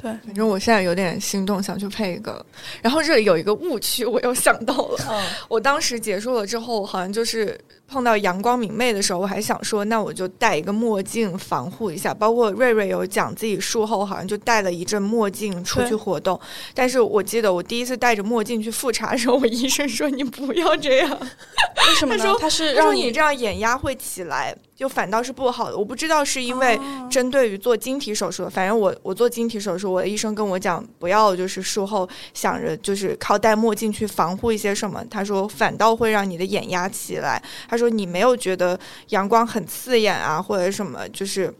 [0.04, 2.44] 对，反正我现在有点心动，想去配一个。
[2.82, 4.98] 然后这里有一个误区，我又想到了。
[5.08, 12.12] 嗯，我当时结束了之后，好像就是碰到阳光明媚的时候，我还想说，那我就戴一个墨镜防护一下。
[12.12, 16.38] 包括瑞瑞有讲自己术后好像就戴了一阵墨镜出去活动，
[16.74, 22.38] 但是我记得我第一次戴着墨镜去复查的时候，我医生说你不要这样，为什么呢他说？
[22.40, 24.54] 他是他说让你这样眼压会起来。
[24.76, 25.76] 就反倒是不好的。
[25.76, 26.78] 我不知道是因为
[27.10, 37.42] 针对于做晶体手术，反正我我做晶体手术，我的医生跟我讲，不要就是术后想着就是靠戴墨镜去防护一些什么，他说反倒会让你的眼压起来。
[37.68, 41.52] 他说你没有觉得阳光很刺眼啊，或者什么，就是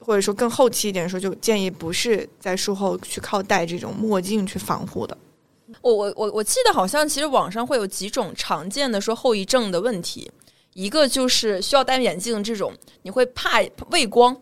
[0.00, 5.16] 或者说更后期一点说，就建议不是在术后去靠戴这种墨镜去防护的。
[5.82, 10.28] 我我我我记得好像其实网上会有几种常见的说后遗症的问题，
[10.74, 13.60] 一个就是需要戴眼镜这种，你会怕
[13.90, 14.40] 畏光。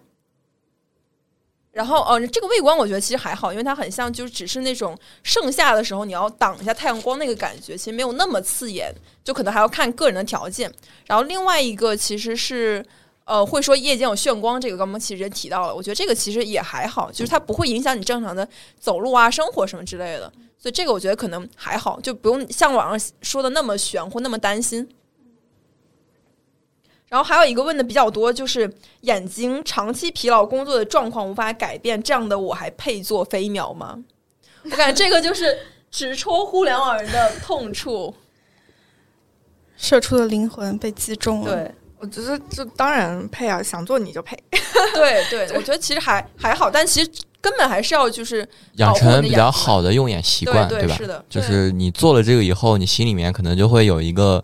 [1.71, 10.73] 然后哦，这个畏光我觉得其实还好，因为它很像就只是那种盛夏的时候你要挡一下太阳光那个感觉，其实没有那么刺眼，就可能还要看个人的条件。
[11.07, 12.85] 然后另外一个其实是
[13.25, 18.49] 呃会说夜间有眩光，这个刚刚其实也提到了，我觉得这个其实也还好，就是它不会影响你正常的
[18.81, 24.89] 走路啊、生活什么之类的，所以这个我觉得可能还好，就不用像网上说的那么玄乎、那么担心。
[27.09, 28.71] 然后还有一个问的比较多，就是
[29.03, 33.99] 眼睛长期疲劳工作的状况无法改变，这样的我还配做飞秒吗？
[34.65, 35.57] 我感觉这个就是
[35.91, 38.15] 直戳互联网人的痛处。
[39.77, 41.55] 社畜的灵魂被击中了。
[41.55, 44.37] 对，我觉得就当然配啊，想做你就配。
[44.93, 50.69] 对对，我觉得其实还还好，但其实根本还是要就是养成比较好的用眼习惯，吧？
[50.69, 54.43] 对是的，就是你做了这个以后，你心里面可能就会有一个，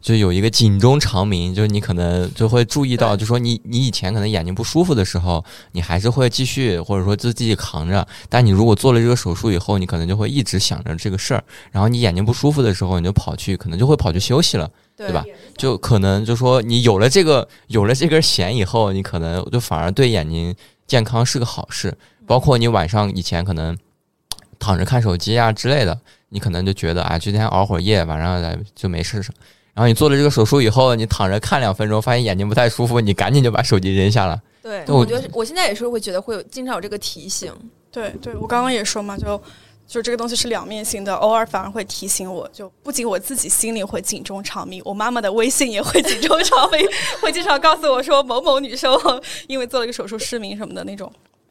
[0.00, 15.24] 就有一个警钟长鸣，就是你可能就会注意到，就说你你以前可能眼睛不舒服的时候，你还是会继续或者说就自己扛着，但你如果做了这个手术以后，你可能就会一直想着这个事儿，然后你眼睛不舒服的时候，你就跑去可能就会跑去休息了，对对吧？
[15.56, 20.54] 就可能就说你有了这个有了这根弦以后，你可能就反而对眼睛
[20.86, 21.96] 健康是个好事。
[22.26, 23.76] 包括你晚上以前可能
[24.58, 29.42] 躺着看手机啊之类的，你可能就觉得啊，今天熬会儿夜，晚上来就没事什么。
[29.74, 34.40] 然后你做了这个手术以后，你躺着看两分钟，发现眼睛不太舒服，你赶紧就把手机扔下了。
[34.62, 37.52] 对，我我觉得我现在也是会觉得会有经常有这个提醒。
[37.90, 39.40] 对对，我刚刚也说嘛，就
[39.86, 46.80] 就这个东西是两面性的，偶尔反而会提醒我，就不仅我自己心里会警钟长鸣，我妈妈的微信也会警钟长鸣，
[47.20, 48.92] 会经常告诉我说某某女生
[49.48, 51.10] 因为做了一个手术失明什么的那种。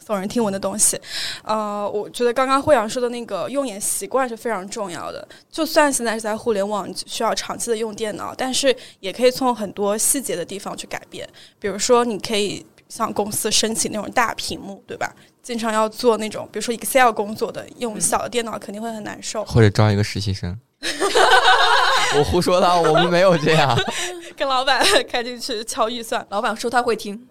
[0.09, 0.99] 耸人听闻的东西，
[1.43, 5.27] 呃，我觉得刚刚慧阳说的那个用眼习惯是非常重要的。
[5.51, 11.29] 就算现在是在互联网需要长期的用电脑，但是也可以从很多细节的地方去改变。
[11.59, 15.13] 比如说，你可以向公司申请那种大屏幕，对吧？
[15.43, 19.45] 经常要做那种，比如说 Excel 工作的，用小的电脑肯定会很难受。
[19.45, 20.59] 或者招一个实习生。
[22.17, 23.77] 我胡说的，我们没有这样。
[24.35, 27.27] 跟老板开进去敲预算，老板说他会听，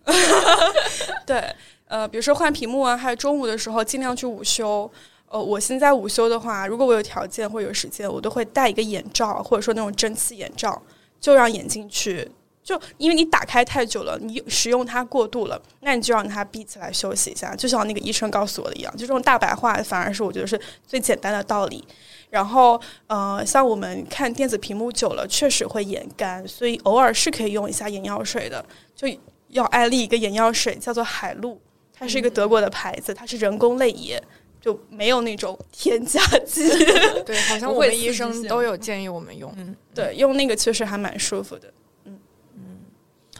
[1.26, 1.42] 对，
[1.88, 4.90] 呃，比如说换屏幕啊，还有中午的时候尽量去午休。
[5.30, 10.80] 呃，我现在午休的话，如果我有条件或有时间，我都会戴一个眼罩，或者说那种蒸汽眼罩，
[11.20, 12.26] 就让眼睛去，
[12.62, 21.84] 就因为你打开太久了，你使用它过度了，那你就让它闭起来休息一下，就像那个医生告诉我的一样，就这种大白话，反而是我觉得是最简单的道理。
[22.30, 28.64] 然后，呃，像我们看电子屏幕久了，确实会眼干，所以偶尔是可以用一下眼药水的。
[28.94, 29.06] 就
[29.48, 31.58] 要安利一个眼药水，叫做海露，
[31.98, 34.22] 它是一个德国的牌子，它是人工泪液，
[34.60, 36.68] 就没有那种添加剂。
[37.24, 39.52] 对， 好像我们医生都有建议我们用。
[39.56, 41.72] 嗯，对，用那个确实还蛮舒服的。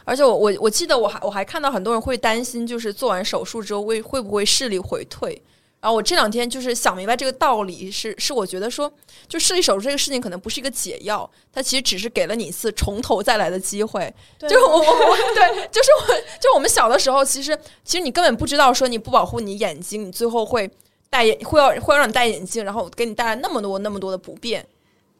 [0.05, 5.39] 而且我我我记得我还我还看到很多人会担心，就是做完手术之后会会不会视力回退。
[5.81, 8.91] 然后我这两天就是想明白这个道理，是是我觉得说，
[9.27, 14.13] 就视力手术这个事情可能不是一个解药，它其实只是给了你一次从头再来的机会。
[14.37, 16.07] 就是我我我对，就是我
[16.39, 20.69] 就是我们小的时候，其实其实你根本不知道说你不保护你眼睛，你最后会
[21.09, 24.65] 戴眼会要会要让你戴眼镜，然后给你带来那么多那么多的不便。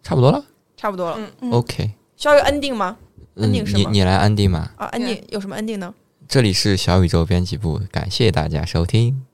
[0.03, 0.43] 差不多了
[0.75, 2.97] 差不多了，嗯嗯 OK，需要一个 ending 吗？
[3.35, 4.71] 嗯，ending 是吗你你来安定吗。
[4.75, 5.93] 啊，ending 有什么 ending 呢
[6.27, 9.25] 这里是小宇宙编辑部，感谢大家收听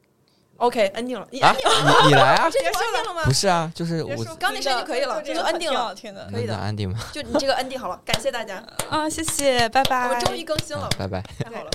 [0.58, 1.54] ？OK，ending 了，你啊！
[1.54, 2.50] 你你来啊！
[2.52, 3.34] 这就 ending 了吗不？
[3.34, 7.00] 是啊，就是我刚那声就可以了，这就 ending 了，挺的可以的能安定吗？
[7.14, 10.08] 就你这个 ending 好了，感谢大家，啊，谢谢，拜拜。
[10.08, 11.22] 我们终于更新了啊，拜拜。
[11.44, 11.72] 太好了。